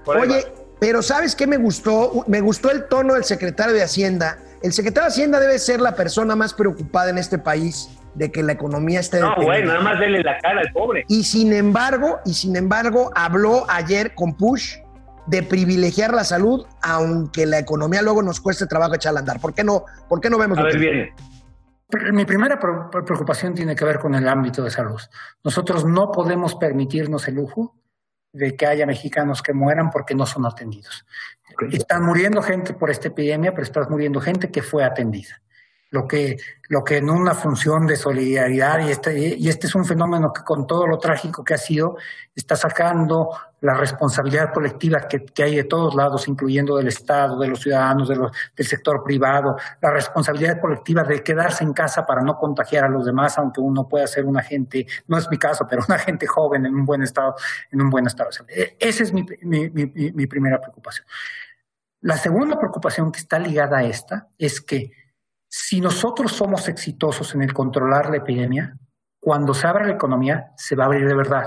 por 0.06 0.18
ahí 0.18 0.24
Oye, 0.24 0.44
va. 0.44 0.64
pero 0.80 1.02
¿sabes 1.02 1.36
qué 1.36 1.46
me 1.46 1.58
gustó? 1.58 2.24
Me 2.28 2.40
gustó 2.40 2.72
el 2.72 2.88
tono 2.88 3.16
del 3.16 3.26
secretario 3.26 3.74
de 3.74 3.84
Hacienda. 3.84 4.38
El 4.64 4.72
secretario 4.72 5.10
de 5.10 5.14
Hacienda 5.14 5.40
debe 5.40 5.60
ser 5.60 5.82
la 5.82 5.96
persona 5.96 6.36
más 6.36 6.54
preocupada 6.54 7.10
en 7.10 7.18
este 7.18 7.38
país 7.38 7.90
de 8.16 8.32
que 8.32 8.44
la 8.44 8.54
economía 8.54 9.00
esté 9.00 9.20
No, 9.20 9.36
bueno, 9.38 9.68
nada 9.68 9.82
más 9.82 10.00
dele 10.00 10.22
la 10.24 10.38
cara 10.40 10.62
al 10.62 10.72
pobre. 10.74 11.06
Y 11.08 11.24
sin 11.24 11.54
embargo, 11.54 12.20
y 12.26 12.34
sin 12.34 12.56
embargo, 12.56 13.12
habló 13.16 13.66
ayer 13.70 14.14
con 14.16 14.36
Push 14.36 14.76
de 15.28 15.44
privilegiar 15.44 16.14
la 16.14 16.24
salud, 16.24 16.66
aunque 16.82 17.46
la 17.46 17.60
economía 17.60 18.02
luego 18.02 18.22
nos 18.22 18.42
cueste 18.42 18.66
trabajo 18.68 18.96
echarla 18.96 19.20
a 19.20 19.22
andar. 19.22 19.40
¿Por 19.40 19.54
qué 19.54 19.64
no, 19.64 19.86
por 20.10 20.20
qué 20.20 20.30
no 20.30 20.38
vemos 20.38 20.58
A 20.58 20.62
lo 20.62 20.68
ver, 20.68 20.74
que- 20.74 20.80
viene. 20.80 21.14
Mi 22.14 22.24
primera 22.24 22.58
preocupación 22.58 23.54
tiene 23.54 23.76
que 23.76 23.84
ver 23.84 24.00
con 24.00 24.16
el 24.16 24.26
ámbito 24.28 24.64
de 24.64 24.70
salud. 24.70 25.02
Nosotros 25.44 25.84
no 25.84 26.10
podemos 26.10 26.56
permitirnos 26.56 27.28
el 27.28 27.36
lujo 27.36 27.76
de 28.32 28.56
que 28.56 28.66
haya 28.66 28.86
mexicanos 28.86 29.42
que 29.42 29.52
mueran 29.54 29.90
porque 29.90 30.16
no 30.16 30.26
son 30.26 30.46
atendidos. 30.46 31.06
Están 31.70 32.06
muriendo 32.06 32.42
gente 32.42 32.74
por 32.74 32.90
esta 32.90 33.10
epidemia, 33.10 33.52
pero 33.52 33.64
está 33.64 33.82
muriendo 33.90 34.22
gente 34.22 34.50
que 34.50 34.62
fue 34.62 34.86
atendida. 34.86 35.42
Lo 35.94 36.08
que, 36.08 36.38
lo 36.70 36.84
que 36.86 36.98
en 36.98 37.10
una 37.10 37.34
función 37.34 37.86
de 37.86 37.98
solidaridad, 37.98 38.80
y 38.80 38.92
este, 38.92 39.36
y 39.38 39.50
este 39.50 39.68
es 39.68 39.76
un 39.76 39.84
fenómeno 39.84 40.32
que 40.34 40.42
con 40.42 40.66
todo 40.66 40.88
lo 40.88 40.98
trágico 40.98 41.44
que 41.44 41.54
ha 41.54 41.58
sido, 41.58 41.98
está 42.34 42.56
sacando 42.56 43.28
la 43.60 43.74
responsabilidad 43.74 44.54
colectiva 44.54 45.02
que, 45.02 45.26
que 45.26 45.44
hay 45.44 45.58
de 45.58 45.66
todos 45.66 45.94
lados, 45.94 46.30
incluyendo 46.30 46.78
del 46.78 46.88
Estado, 46.88 47.38
de 47.38 47.50
los 47.50 47.60
ciudadanos, 47.60 48.08
del 48.08 48.66
sector 48.66 49.04
privado, 49.04 49.58
la 49.82 49.92
responsabilidad 49.92 50.62
colectiva 50.62 51.04
de 51.04 51.22
quedarse 51.22 51.66
en 51.66 51.74
casa 51.74 52.04
para 52.06 52.22
no 52.22 52.36
contagiar 52.36 52.86
a 52.86 52.90
los 52.90 53.06
demás, 53.06 53.38
aunque 53.38 53.60
uno 53.60 53.86
pueda 53.90 54.08
ser 54.08 54.24
un 54.24 54.40
agente, 54.40 54.88
no 55.08 55.18
es 55.18 55.30
mi 55.30 55.38
caso, 55.38 55.66
pero 55.70 55.84
un 55.86 55.94
agente 55.94 56.26
joven 56.26 56.66
en 56.66 56.74
un 56.74 56.86
buen 56.86 57.02
estado, 57.02 57.36
en 57.70 57.82
un 57.82 57.90
buen 57.90 58.08
estado. 58.08 58.30
E- 58.48 58.78
Esa 58.80 59.04
es 59.04 59.12
mi, 59.12 59.26
mi 59.44 60.26
primera 60.26 60.58
preocupación. 60.62 61.06
La 62.00 62.18
segunda 62.18 62.58
preocupación 62.58 63.12
que 63.12 63.20
está 63.20 63.38
ligada 63.38 63.80
a 63.80 63.84
esta 63.84 64.30
es 64.40 64.62
que 64.62 64.90
si 65.54 65.82
nosotros 65.82 66.32
somos 66.32 66.70
exitosos 66.70 67.36
en 67.36 67.42
el 67.42 67.54
controlar 67.54 68.10
la 68.10 68.18
epidemia, 68.18 68.78
cuando 69.20 69.54
se 69.54 69.68
abra 69.68 69.86
la 69.86 69.92
economía, 69.92 70.54
se 70.56 70.78
va 70.78 70.86
a 70.86 70.88
abrir 70.88 71.06
de 71.06 71.14
verdad. 71.14 71.46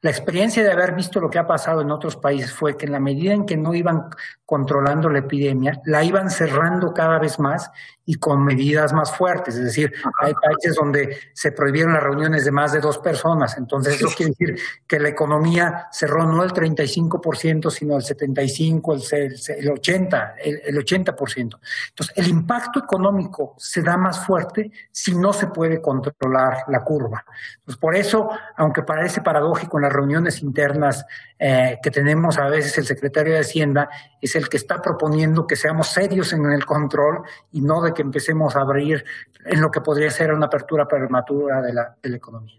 La 0.00 0.10
experiencia 0.10 0.62
de 0.62 0.70
haber 0.70 0.94
visto 0.94 1.20
lo 1.20 1.28
que 1.28 1.40
ha 1.40 1.46
pasado 1.46 1.80
en 1.80 1.90
otros 1.90 2.14
países 2.14 2.52
fue 2.52 2.76
que 2.76 2.86
en 2.86 2.92
la 2.92 3.00
medida 3.00 3.34
en 3.34 3.44
que 3.44 3.56
no 3.56 3.74
iban 3.74 4.10
controlando 4.44 5.10
la 5.10 5.18
epidemia, 5.18 5.80
la 5.86 6.04
iban 6.04 6.30
cerrando 6.30 6.94
cada 6.94 7.18
vez 7.18 7.40
más 7.40 7.68
y 8.06 8.14
con 8.14 8.44
medidas 8.44 8.92
más 8.92 9.14
fuertes. 9.14 9.56
Es 9.56 9.64
decir, 9.64 9.92
hay 10.20 10.32
países 10.32 10.76
donde 10.76 11.18
se 11.32 11.52
prohibieron 11.52 11.92
las 11.92 12.02
reuniones 12.02 12.44
de 12.44 12.52
más 12.52 12.72
de 12.72 12.80
dos 12.80 12.98
personas. 12.98 13.58
Entonces, 13.58 13.96
eso 13.96 14.08
quiere 14.16 14.32
decir 14.38 14.56
que 14.86 15.00
la 15.00 15.08
economía 15.08 15.88
cerró 15.90 16.24
no 16.24 16.42
el 16.44 16.52
35%, 16.52 17.70
sino 17.70 17.96
el 17.96 18.02
75%, 18.02 19.12
el, 19.12 19.32
el 19.58 19.70
80%, 19.70 20.34
el, 20.42 20.60
el 20.64 20.76
80%. 20.84 21.38
Entonces, 21.38 22.16
el 22.16 22.28
impacto 22.28 22.78
económico 22.78 23.54
se 23.58 23.82
da 23.82 23.96
más 23.96 24.24
fuerte 24.24 24.70
si 24.92 25.14
no 25.14 25.32
se 25.32 25.48
puede 25.48 25.82
controlar 25.82 26.64
la 26.68 26.84
curva. 26.84 27.24
Entonces, 27.58 27.80
por 27.80 27.96
eso, 27.96 28.30
aunque 28.56 28.82
parece 28.82 29.20
paradójico 29.20 29.78
en 29.78 29.82
las 29.82 29.92
reuniones 29.92 30.42
internas 30.42 31.04
eh, 31.38 31.78
que 31.82 31.90
tenemos 31.90 32.38
a 32.38 32.48
veces, 32.48 32.78
el 32.78 32.86
secretario 32.86 33.34
de 33.34 33.40
Hacienda 33.40 33.90
es 34.20 34.36
el 34.36 34.48
que 34.48 34.56
está 34.56 34.80
proponiendo 34.80 35.46
que 35.46 35.56
seamos 35.56 35.88
serios 35.88 36.32
en 36.32 36.46
el 36.46 36.64
control 36.64 37.22
y 37.52 37.60
no 37.60 37.82
de 37.82 37.92
que 37.96 38.02
empecemos 38.02 38.54
a 38.54 38.60
abrir 38.60 39.04
en 39.44 39.60
lo 39.60 39.70
que 39.70 39.80
podría 39.80 40.10
ser 40.10 40.32
una 40.32 40.46
apertura 40.46 40.86
prematura 40.86 41.60
de 41.62 41.72
la, 41.72 41.96
de 42.00 42.10
la 42.10 42.16
economía. 42.16 42.54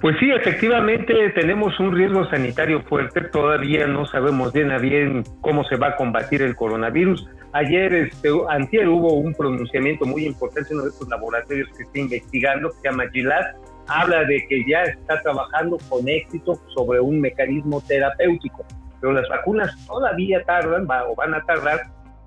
Pues 0.00 0.14
sí, 0.20 0.30
efectivamente 0.30 1.30
tenemos 1.30 1.80
un 1.80 1.94
riesgo 1.94 2.28
sanitario 2.28 2.82
fuerte, 2.82 3.22
todavía 3.22 3.86
no 3.86 4.04
sabemos 4.04 4.52
bien 4.52 4.70
a 4.70 4.76
bien 4.76 5.24
cómo 5.40 5.64
se 5.64 5.76
va 5.76 5.88
a 5.88 5.96
combatir 5.96 6.42
el 6.42 6.54
coronavirus. 6.54 7.26
Ayer, 7.52 7.94
este, 7.94 8.28
antier 8.50 8.88
hubo 8.88 9.14
un 9.14 9.32
pronunciamiento 9.32 10.04
muy 10.04 10.26
importante 10.26 10.68
en 10.70 10.76
uno 10.76 10.84
de 10.84 10.90
estos 10.90 11.08
laboratorios 11.08 11.70
que 11.74 11.84
está 11.84 11.98
investigando, 11.98 12.68
que 12.68 12.76
se 12.76 12.90
llama 12.90 13.04
GILAD, 13.10 13.44
habla 13.88 14.24
de 14.24 14.46
que 14.48 14.64
ya 14.68 14.82
está 14.82 15.22
trabajando 15.22 15.78
con 15.88 16.06
éxito 16.06 16.60
sobre 16.74 17.00
un 17.00 17.18
mecanismo 17.18 17.82
terapéutico, 17.88 18.66
pero 19.00 19.14
las 19.14 19.26
vacunas 19.30 19.74
todavía 19.86 20.44
tardan 20.44 20.86
va, 20.86 21.08
o 21.08 21.14
van 21.14 21.32
a 21.32 21.42
tardar 21.44 21.80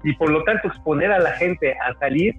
y 0.04 0.14
por 0.14 0.30
lo 0.30 0.44
tanto 0.44 0.68
exponer 0.68 1.12
a 1.12 1.20
la 1.20 1.32
gente 1.34 1.74
a 1.74 1.94
salir 2.00 2.36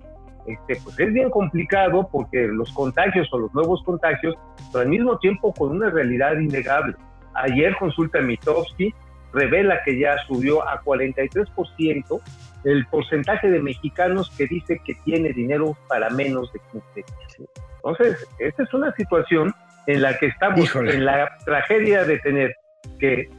este, 0.47 0.81
pues 0.83 0.99
es 0.99 1.13
bien 1.13 1.31
complicado 1.31 2.09
porque 2.11 2.49
los 2.49 2.73
contagios 2.73 3.29
o 3.33 3.39
los 3.39 3.55
nuevos 3.55 3.83
contagios, 3.85 4.35
pero 4.73 4.83
al 4.83 4.89
mismo 4.89 5.19
tiempo 5.19 5.53
con 5.53 5.71
una 5.71 5.91
realidad 5.91 6.39
innegable. 6.39 6.97
Ayer 7.35 7.77
consulta 7.77 8.21
Mitofsky 8.21 8.95
revela 9.33 9.81
que 9.85 9.99
ya 9.99 10.17
subió 10.27 10.67
a 10.67 10.83
43% 10.83 12.21
el 12.65 12.87
porcentaje 12.87 13.49
de 13.49 13.61
mexicanos 13.61 14.31
que 14.37 14.47
dice 14.47 14.81
que 14.85 14.95
tiene 15.05 15.33
dinero 15.33 15.77
para 15.89 16.11
menos 16.11 16.53
de 16.53 16.61
15 16.73 16.87
días. 16.95 17.51
Entonces, 17.77 18.29
esta 18.39 18.63
es 18.65 18.75
una 18.75 18.93
situación 18.95 19.55
en 19.87 20.03
la 20.03 20.19
que 20.19 20.27
estamos 20.27 20.61
Híjole. 20.61 20.95
en 20.95 21.05
la 21.05 21.31
tragedia 21.45 22.05
de 22.05 22.19
tener 22.19 22.55
que 22.99 23.31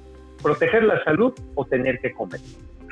proteger 0.42 0.84
la 0.84 1.04
salud 1.04 1.34
o 1.56 1.66
tener 1.66 2.00
que 2.00 2.12
comer. 2.14 2.40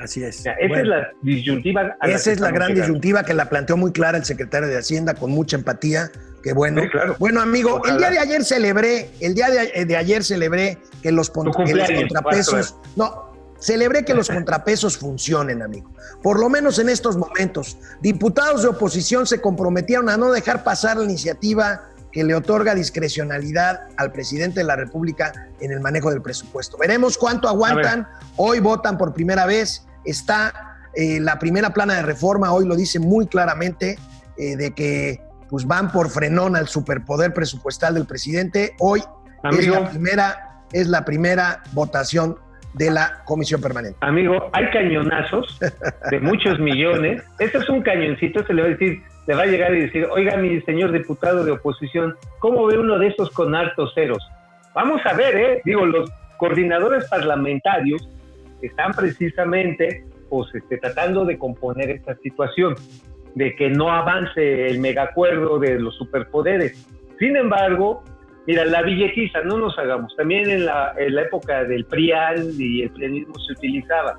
Así 0.00 0.24
es. 0.24 0.40
O 0.40 0.42
sea, 0.42 0.52
esa 0.54 0.68
Bueno. 0.68 0.82
es 0.82 0.88
la 0.88 1.08
disyuntiva. 1.22 1.82
la 1.82 1.96
Esa 2.08 2.32
es 2.32 2.40
la 2.40 2.48
gran 2.50 2.68
llegando. 2.68 2.80
disyuntiva 2.86 3.22
que 3.24 3.34
la 3.34 3.48
planteó 3.50 3.76
muy 3.76 3.92
clara 3.92 4.16
el 4.18 4.24
secretario 4.24 4.68
de 4.68 4.78
Hacienda 4.78 5.14
con 5.14 5.30
mucha 5.30 5.56
empatía. 5.56 6.10
Que 6.42 6.54
bueno. 6.54 6.80
Sí, 6.82 6.88
claro. 6.88 7.16
Bueno, 7.18 7.40
amigo, 7.42 7.74
Ojalá. 7.76 7.92
el 7.92 7.98
día 7.98 8.10
de 8.10 8.18
ayer 8.18 8.44
celebré, 8.44 9.10
el 9.20 9.34
día 9.34 9.50
de, 9.50 9.84
de 9.84 9.96
ayer 9.96 10.24
celebré 10.24 10.78
que 11.02 11.12
los, 11.12 11.30
que 11.30 11.74
los 11.74 11.90
contrapesos. 11.90 12.76
No, 12.96 13.30
celebré 13.58 14.06
que 14.06 14.14
los 14.14 14.30
contrapesos 14.30 14.96
funcionen, 14.96 15.60
amigo. 15.60 15.90
Por 16.22 16.40
lo 16.40 16.48
menos 16.48 16.78
en 16.78 16.88
estos 16.88 17.18
momentos. 17.18 17.76
Diputados 18.00 18.62
de 18.62 18.68
oposición 18.68 19.26
se 19.26 19.40
comprometieron 19.42 20.08
a 20.08 20.16
no 20.16 20.32
dejar 20.32 20.64
pasar 20.64 20.96
la 20.96 21.04
iniciativa 21.04 21.82
que 22.10 22.24
le 22.24 22.34
otorga 22.34 22.74
discrecionalidad 22.74 23.82
al 23.96 24.10
presidente 24.10 24.60
de 24.60 24.64
la 24.64 24.76
República 24.76 25.48
en 25.60 25.72
el 25.72 25.80
manejo 25.80 26.10
del 26.10 26.22
presupuesto. 26.22 26.76
Veremos 26.78 27.16
cuánto 27.18 27.48
aguantan. 27.48 28.08
Hoy 28.36 28.60
votan 28.60 28.96
por 28.98 29.12
primera 29.12 29.44
vez. 29.46 29.86
Está 30.04 30.78
eh, 30.94 31.20
la 31.20 31.38
primera 31.38 31.70
plana 31.70 31.94
de 31.94 32.02
reforma, 32.02 32.52
hoy 32.52 32.66
lo 32.66 32.76
dice 32.76 32.98
muy 32.98 33.26
claramente, 33.26 33.98
eh, 34.38 34.56
de 34.56 34.72
que 34.72 35.20
pues 35.48 35.66
van 35.66 35.90
por 35.90 36.08
frenón 36.10 36.56
al 36.56 36.68
superpoder 36.68 37.34
presupuestal 37.34 37.94
del 37.94 38.06
presidente. 38.06 38.74
Hoy 38.78 39.02
es 39.50 39.66
la 39.66 39.90
primera, 39.90 40.62
es 40.72 40.86
la 40.86 41.04
primera 41.04 41.62
votación 41.72 42.36
de 42.74 42.90
la 42.90 43.22
comisión 43.24 43.60
permanente. 43.60 43.98
amigo, 44.00 44.48
hay 44.52 44.70
cañonazos 44.70 45.58
de 46.10 46.20
muchos 46.20 46.58
millones. 46.60 47.22
Este 47.40 47.58
es 47.58 47.68
un 47.68 47.82
cañoncito, 47.82 48.46
se 48.46 48.54
le 48.54 48.62
va 48.62 48.68
a 48.68 48.70
decir, 48.70 49.02
le 49.26 49.34
va 49.34 49.42
a 49.42 49.46
llegar 49.46 49.74
y 49.74 49.80
decir, 49.82 50.06
oiga, 50.10 50.36
mi 50.36 50.60
señor 50.62 50.92
diputado 50.92 51.44
de 51.44 51.50
oposición, 51.50 52.14
¿cómo 52.38 52.66
ve 52.66 52.78
uno 52.78 52.98
de 52.98 53.08
esos 53.08 53.30
con 53.30 53.56
hartos 53.56 53.92
ceros? 53.94 54.22
Vamos 54.72 55.00
a 55.04 55.14
ver, 55.14 55.36
¿eh? 55.36 55.62
Digo, 55.64 55.84
los 55.84 56.08
coordinadores 56.36 57.08
parlamentarios 57.08 58.08
están 58.66 58.92
precisamente 58.92 60.04
pues, 60.28 60.54
este, 60.54 60.78
tratando 60.78 61.24
de 61.24 61.38
componer 61.38 61.90
esta 61.90 62.16
situación, 62.18 62.74
de 63.34 63.54
que 63.56 63.70
no 63.70 63.90
avance 63.92 64.66
el 64.66 64.80
megacuerdo 64.80 65.58
de 65.58 65.78
los 65.78 65.96
superpoderes. 65.96 66.86
Sin 67.18 67.36
embargo, 67.36 68.02
mira, 68.46 68.64
la 68.64 68.82
billetiza, 68.82 69.40
no 69.42 69.58
nos 69.58 69.78
hagamos, 69.78 70.14
también 70.16 70.48
en 70.50 70.66
la, 70.66 70.94
en 70.98 71.14
la 71.14 71.22
época 71.22 71.64
del 71.64 71.84
PRIAN 71.84 72.50
y 72.58 72.82
el 72.82 72.90
prianismo 72.90 73.34
se 73.38 73.52
utilizaba. 73.52 74.18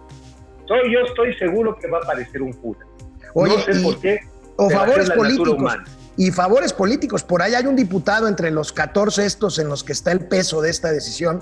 Soy, 0.68 0.94
yo 0.94 1.00
estoy 1.02 1.34
seguro 1.36 1.78
que 1.78 1.90
va 1.90 1.98
a 1.98 2.02
aparecer 2.02 2.42
un 2.42 2.54
Judas. 2.54 2.88
Oye, 3.34 3.56
no 3.56 3.62
sé 3.62 3.80
y- 3.80 3.84
por 3.84 4.00
qué. 4.00 4.20
o 4.58 4.70
favores 4.70 5.10
políticos. 5.12 5.78
Y 6.18 6.32
favores 6.32 6.74
políticos. 6.74 7.24
Por 7.24 7.42
ahí 7.42 7.56
hay 7.56 7.66
un 7.66 7.76
diputado 7.76 8.28
entre 8.28 8.52
los 8.52 8.72
14 8.72 9.26
estos 9.26 9.60
en 9.60 9.70
los 9.70 9.84
que 9.84 9.94
está 9.94 10.12
el 10.12 10.28
peso 10.28 10.62
de 10.62 10.70
esta 10.70 10.92
decisión 10.92 11.42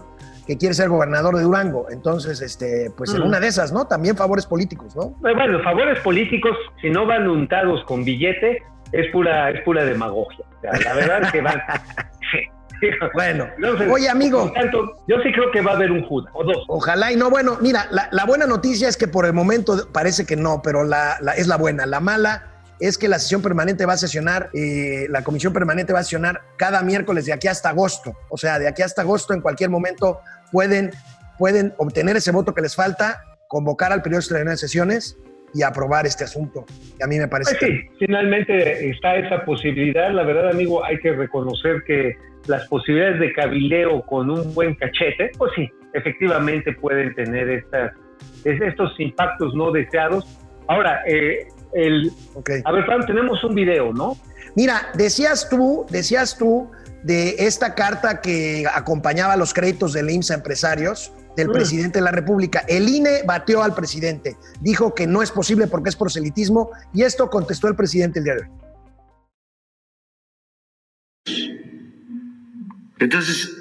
que 0.50 0.58
quiere 0.58 0.74
ser 0.74 0.90
gobernador 0.90 1.36
de 1.38 1.44
Durango. 1.44 1.86
Entonces, 1.92 2.42
este, 2.42 2.92
pues 2.98 3.14
en 3.14 3.22
Mm. 3.22 3.26
una 3.28 3.40
de 3.40 3.48
esas, 3.48 3.72
¿no? 3.72 3.86
También 3.86 4.18
favores 4.18 4.48
políticos, 4.48 4.96
¿no? 4.96 5.16
Eh, 5.30 5.34
Bueno, 5.36 5.62
favores 5.64 6.00
políticos, 6.00 6.58
si 6.82 6.90
no 6.90 7.06
van 7.06 7.28
untados 7.30 7.84
con 7.84 8.04
billete, 8.04 8.64
es 8.92 9.12
pura, 9.12 9.52
es 9.52 9.62
pura 9.64 9.86
demagogia. 9.86 10.44
O 10.58 10.62
sea, 10.62 10.72
la 10.84 10.94
verdad 10.96 11.22
es 11.24 11.32
que 11.32 11.42
van. 11.42 11.62
Bueno, 13.14 13.46
Entonces, 13.58 13.90
oye, 13.92 14.10
amigo. 14.10 14.52
tanto, 14.54 15.04
yo 15.08 15.18
sí 15.22 15.32
creo 15.34 15.52
que 15.52 15.60
va 15.62 15.74
a 15.74 15.76
haber 15.76 15.92
un 15.92 16.02
Judas, 16.08 16.32
o 16.34 16.44
dos. 16.46 16.64
Ojalá 16.70 17.12
y 17.12 17.16
no, 17.18 17.30
bueno, 17.30 17.58
mira, 17.60 17.88
la, 17.92 18.08
la 18.12 18.26
buena 18.26 18.48
noticia 18.48 18.88
es 18.88 18.96
que 18.96 19.08
por 19.10 19.26
el 19.26 19.34
momento 19.34 19.88
parece 19.92 20.26
que 20.26 20.38
no, 20.38 20.62
pero 20.64 20.86
la, 20.86 21.18
la- 21.20 21.34
es 21.34 21.48
la 21.48 21.58
buena. 21.58 21.86
La 21.86 22.00
mala 22.00 22.44
es 22.80 22.98
que 22.98 23.08
la 23.08 23.20
sesión 23.20 23.42
permanente 23.42 23.86
va 23.86 23.94
a 23.94 23.98
sesionar, 23.98 24.50
eh, 24.54 25.08
la 25.10 25.24
comisión 25.24 25.52
permanente 25.54 25.92
va 25.94 26.00
a 26.00 26.04
sesionar 26.04 26.42
cada 26.58 26.82
miércoles 26.82 27.26
de 27.26 27.34
aquí 27.34 27.48
hasta 27.48 27.70
agosto. 27.70 28.14
O 28.30 28.38
sea, 28.38 28.58
de 28.60 28.68
aquí 28.68 28.82
hasta 28.82 29.02
agosto 29.02 29.34
en 29.34 29.42
cualquier 29.42 29.70
momento 29.70 30.20
pueden, 30.52 30.92
pueden 31.38 31.74
obtener 31.78 32.16
ese 32.18 32.32
voto 32.32 32.54
que 32.54 32.62
les 32.62 32.76
falta, 32.76 33.22
convocar 33.48 33.92
al 33.92 34.02
periodo 34.02 34.20
extraordinario 34.20 34.54
de 34.54 34.58
sesiones 34.58 35.18
y 35.54 35.64
aprobar 35.64 36.06
este 36.06 36.24
asunto. 36.24 36.66
Y 37.00 37.04
a 37.04 37.08
mí 37.08 37.18
me 37.18 37.28
parece 37.28 37.56
Pues 37.60 37.72
sí, 37.72 37.80
finalmente 38.00 38.90
está 38.90 39.16
esa 39.16 39.44
posibilidad. 39.46 40.12
La 40.14 40.24
verdad, 40.24 40.50
amigo, 40.52 40.86
hay 40.86 41.00
que 41.00 41.12
reconocer 41.12 41.84
que 41.88 42.16
las 42.48 42.68
posibilidades 42.68 43.20
de 43.20 43.34
cabileo 43.34 44.02
con 44.04 44.30
un 44.30 44.54
buen 44.54 44.76
cachete, 44.76 45.32
pues 45.38 45.52
sí, 45.56 45.70
efectivamente 45.94 46.72
pueden 46.74 47.14
tener 47.16 47.50
estas, 47.50 47.92
es- 48.46 48.62
estos 48.62 48.98
impactos 49.00 49.54
no 49.56 49.72
deseados. 49.72 50.26
Ahora, 50.68 51.02
eh, 51.08 51.48
el, 51.74 52.12
a 52.66 52.72
ver, 52.72 52.86
Fran, 52.86 53.06
tenemos 53.06 53.44
un 53.44 53.56
video, 53.56 53.94
¿no? 53.94 54.18
Mira, 54.56 54.90
decías 54.96 55.48
tú, 55.50 55.86
decías 55.90 56.38
tú 56.38 56.70
de 57.04 57.36
esta 57.40 57.76
carta 57.76 58.22
que 58.22 58.66
acompañaba 58.74 59.38
los 59.38 59.54
créditos 59.54 59.94
del 59.94 60.10
IMSS 60.10 60.32
a 60.32 60.34
empresarios 60.36 61.14
del 61.38 61.48
Mm. 61.50 61.54
presidente 61.54 62.00
de 62.00 62.06
la 62.06 62.12
República. 62.12 62.64
El 62.68 62.90
INE 62.90 63.22
bateó 63.26 63.64
al 63.64 63.74
presidente, 63.74 64.36
dijo 64.62 64.94
que 64.94 65.08
no 65.08 65.22
es 65.22 65.32
posible 65.32 65.68
porque 65.68 65.90
es 65.90 65.96
proselitismo 65.96 66.72
y 66.94 67.04
esto 67.04 67.30
contestó 67.30 67.68
el 67.68 67.76
presidente 67.76 68.20
el 68.20 68.26
día 68.26 68.36
de 68.36 68.42
hoy. 68.42 68.48
Entonces, 73.00 73.56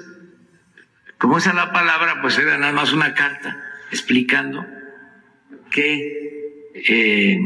como 1.17 1.37
esa 1.37 1.51
es 1.51 1.55
la 1.55 1.71
palabra, 1.71 2.21
pues 2.21 2.37
era 2.37 2.57
nada 2.57 2.73
más 2.73 2.91
una 2.91 3.13
carta 3.13 3.57
explicando 3.91 4.65
qué 5.71 6.71
eh, 6.75 7.39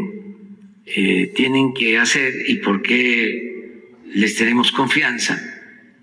eh, 0.85 1.31
tienen 1.35 1.73
que 1.73 1.97
hacer 1.97 2.33
y 2.47 2.57
por 2.57 2.81
qué 2.81 3.91
les 4.13 4.35
tenemos 4.35 4.71
confianza. 4.71 5.39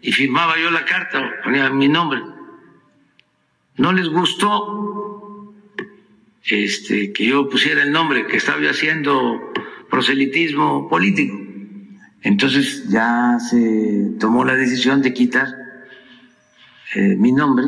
Y 0.02 0.12
firmaba 0.12 0.58
yo 0.58 0.70
la 0.70 0.84
carta, 0.84 1.30
ponía 1.44 1.70
mi 1.70 1.88
nombre. 1.88 2.20
No 3.76 3.92
les 3.92 4.08
gustó 4.08 5.54
este, 6.44 7.12
que 7.12 7.26
yo 7.26 7.48
pusiera 7.48 7.82
el 7.82 7.92
nombre, 7.92 8.26
que 8.26 8.36
estaba 8.36 8.60
yo 8.60 8.70
haciendo 8.70 9.52
proselitismo 9.90 10.88
político. 10.88 11.38
Entonces 12.22 12.88
ya 12.88 13.38
se 13.38 14.12
tomó 14.18 14.44
la 14.44 14.54
decisión 14.54 15.02
de 15.02 15.12
quitar 15.12 15.48
eh, 16.94 17.16
mi 17.16 17.32
nombre. 17.32 17.66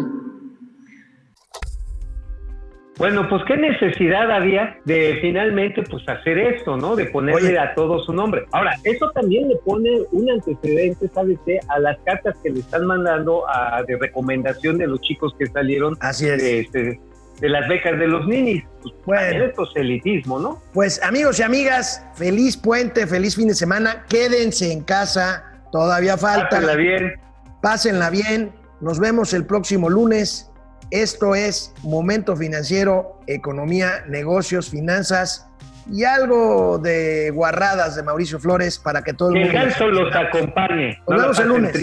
Bueno, 2.99 3.27
pues 3.29 3.43
qué 3.49 3.57
necesidad 3.57 4.31
había 4.31 4.77
de 4.85 5.19
finalmente 5.23 5.83
pues 5.83 6.07
hacer 6.09 6.39
esto, 6.39 6.77
¿no? 6.77 6.95
De 6.95 7.07
ponerle 7.07 7.49
Oye. 7.49 7.59
a 7.59 7.75
todo 7.75 7.99
su 8.05 8.13
nombre. 8.13 8.45
Ahora, 8.53 8.75
eso 8.85 9.11
también 9.15 9.49
le 9.49 9.57
pone 9.65 9.91
un 10.13 10.31
antecedente, 10.31 11.09
¿sabes 11.09 11.39
qué? 11.47 11.59
A 11.69 11.79
las 11.79 11.97
cartas 12.05 12.37
que 12.43 12.51
le 12.51 12.61
están 12.61 12.87
mandando 12.87 13.49
a, 13.49 13.83
de 13.83 13.97
recomendación 13.97 14.77
de 14.79 14.87
los 14.87 15.01
chicos 15.01 15.35
que 15.39 15.47
salieron 15.47 15.97
Así 16.01 16.29
es. 16.29 16.43
de, 16.43 16.61
este, 16.61 17.01
de 17.41 17.49
las 17.49 17.67
becas 17.67 17.99
de 17.99 18.07
los 18.07 18.27
ninis. 18.27 18.63
Pues, 18.83 18.95
Bueno. 19.07 19.23
también 19.23 19.43
es 19.49 19.55
proselitismo, 19.55 20.39
¿no? 20.39 20.63
Pues 20.75 21.03
amigos 21.03 21.41
y 21.41 21.43
amigas, 21.43 22.07
feliz 22.15 22.59
puente, 22.59 23.07
feliz 23.07 23.35
fin 23.37 23.49
de 23.49 23.55
semana. 23.55 24.05
Quédense 24.09 24.71
en 24.71 24.83
casa, 24.83 25.63
todavía 25.73 26.19
falta. 26.19 26.51
Pásenla 26.51 26.77
bien. 26.77 27.15
Pásenla 27.63 28.11
bien. 28.11 28.53
Nos 28.83 29.01
vemos 29.01 29.33
el 29.33 29.47
próximo 29.47 29.89
lunes. 29.89 30.52
Esto 30.93 31.35
es 31.35 31.73
Momento 31.83 32.37
Financiero, 32.37 33.19
Economía, 33.27 34.05
Negocios, 34.09 34.69
Finanzas 34.69 35.49
y 35.91 36.05
algo 36.05 36.77
de 36.77 37.31
guarradas 37.31 37.97
de 37.97 38.03
Mauricio 38.03 38.39
Flores 38.39 38.79
para 38.79 39.03
que 39.03 39.15
todo 39.15 39.31
el 39.31 39.37
Que 39.37 39.43
el 39.45 39.53
ganso 39.53 39.89
los 39.89 40.15
acompañe. 40.15 41.01
Nos 41.09 41.23
vemos 41.23 41.39
el 41.39 41.49
lunes. 41.49 41.75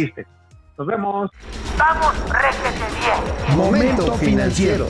Nos 0.78 0.88
vemos. 0.88 1.32
Vamos, 1.76 2.14
réjete 2.30 2.86
bien. 3.00 3.58
Momento 3.58 4.14
Financiero. 4.14 4.86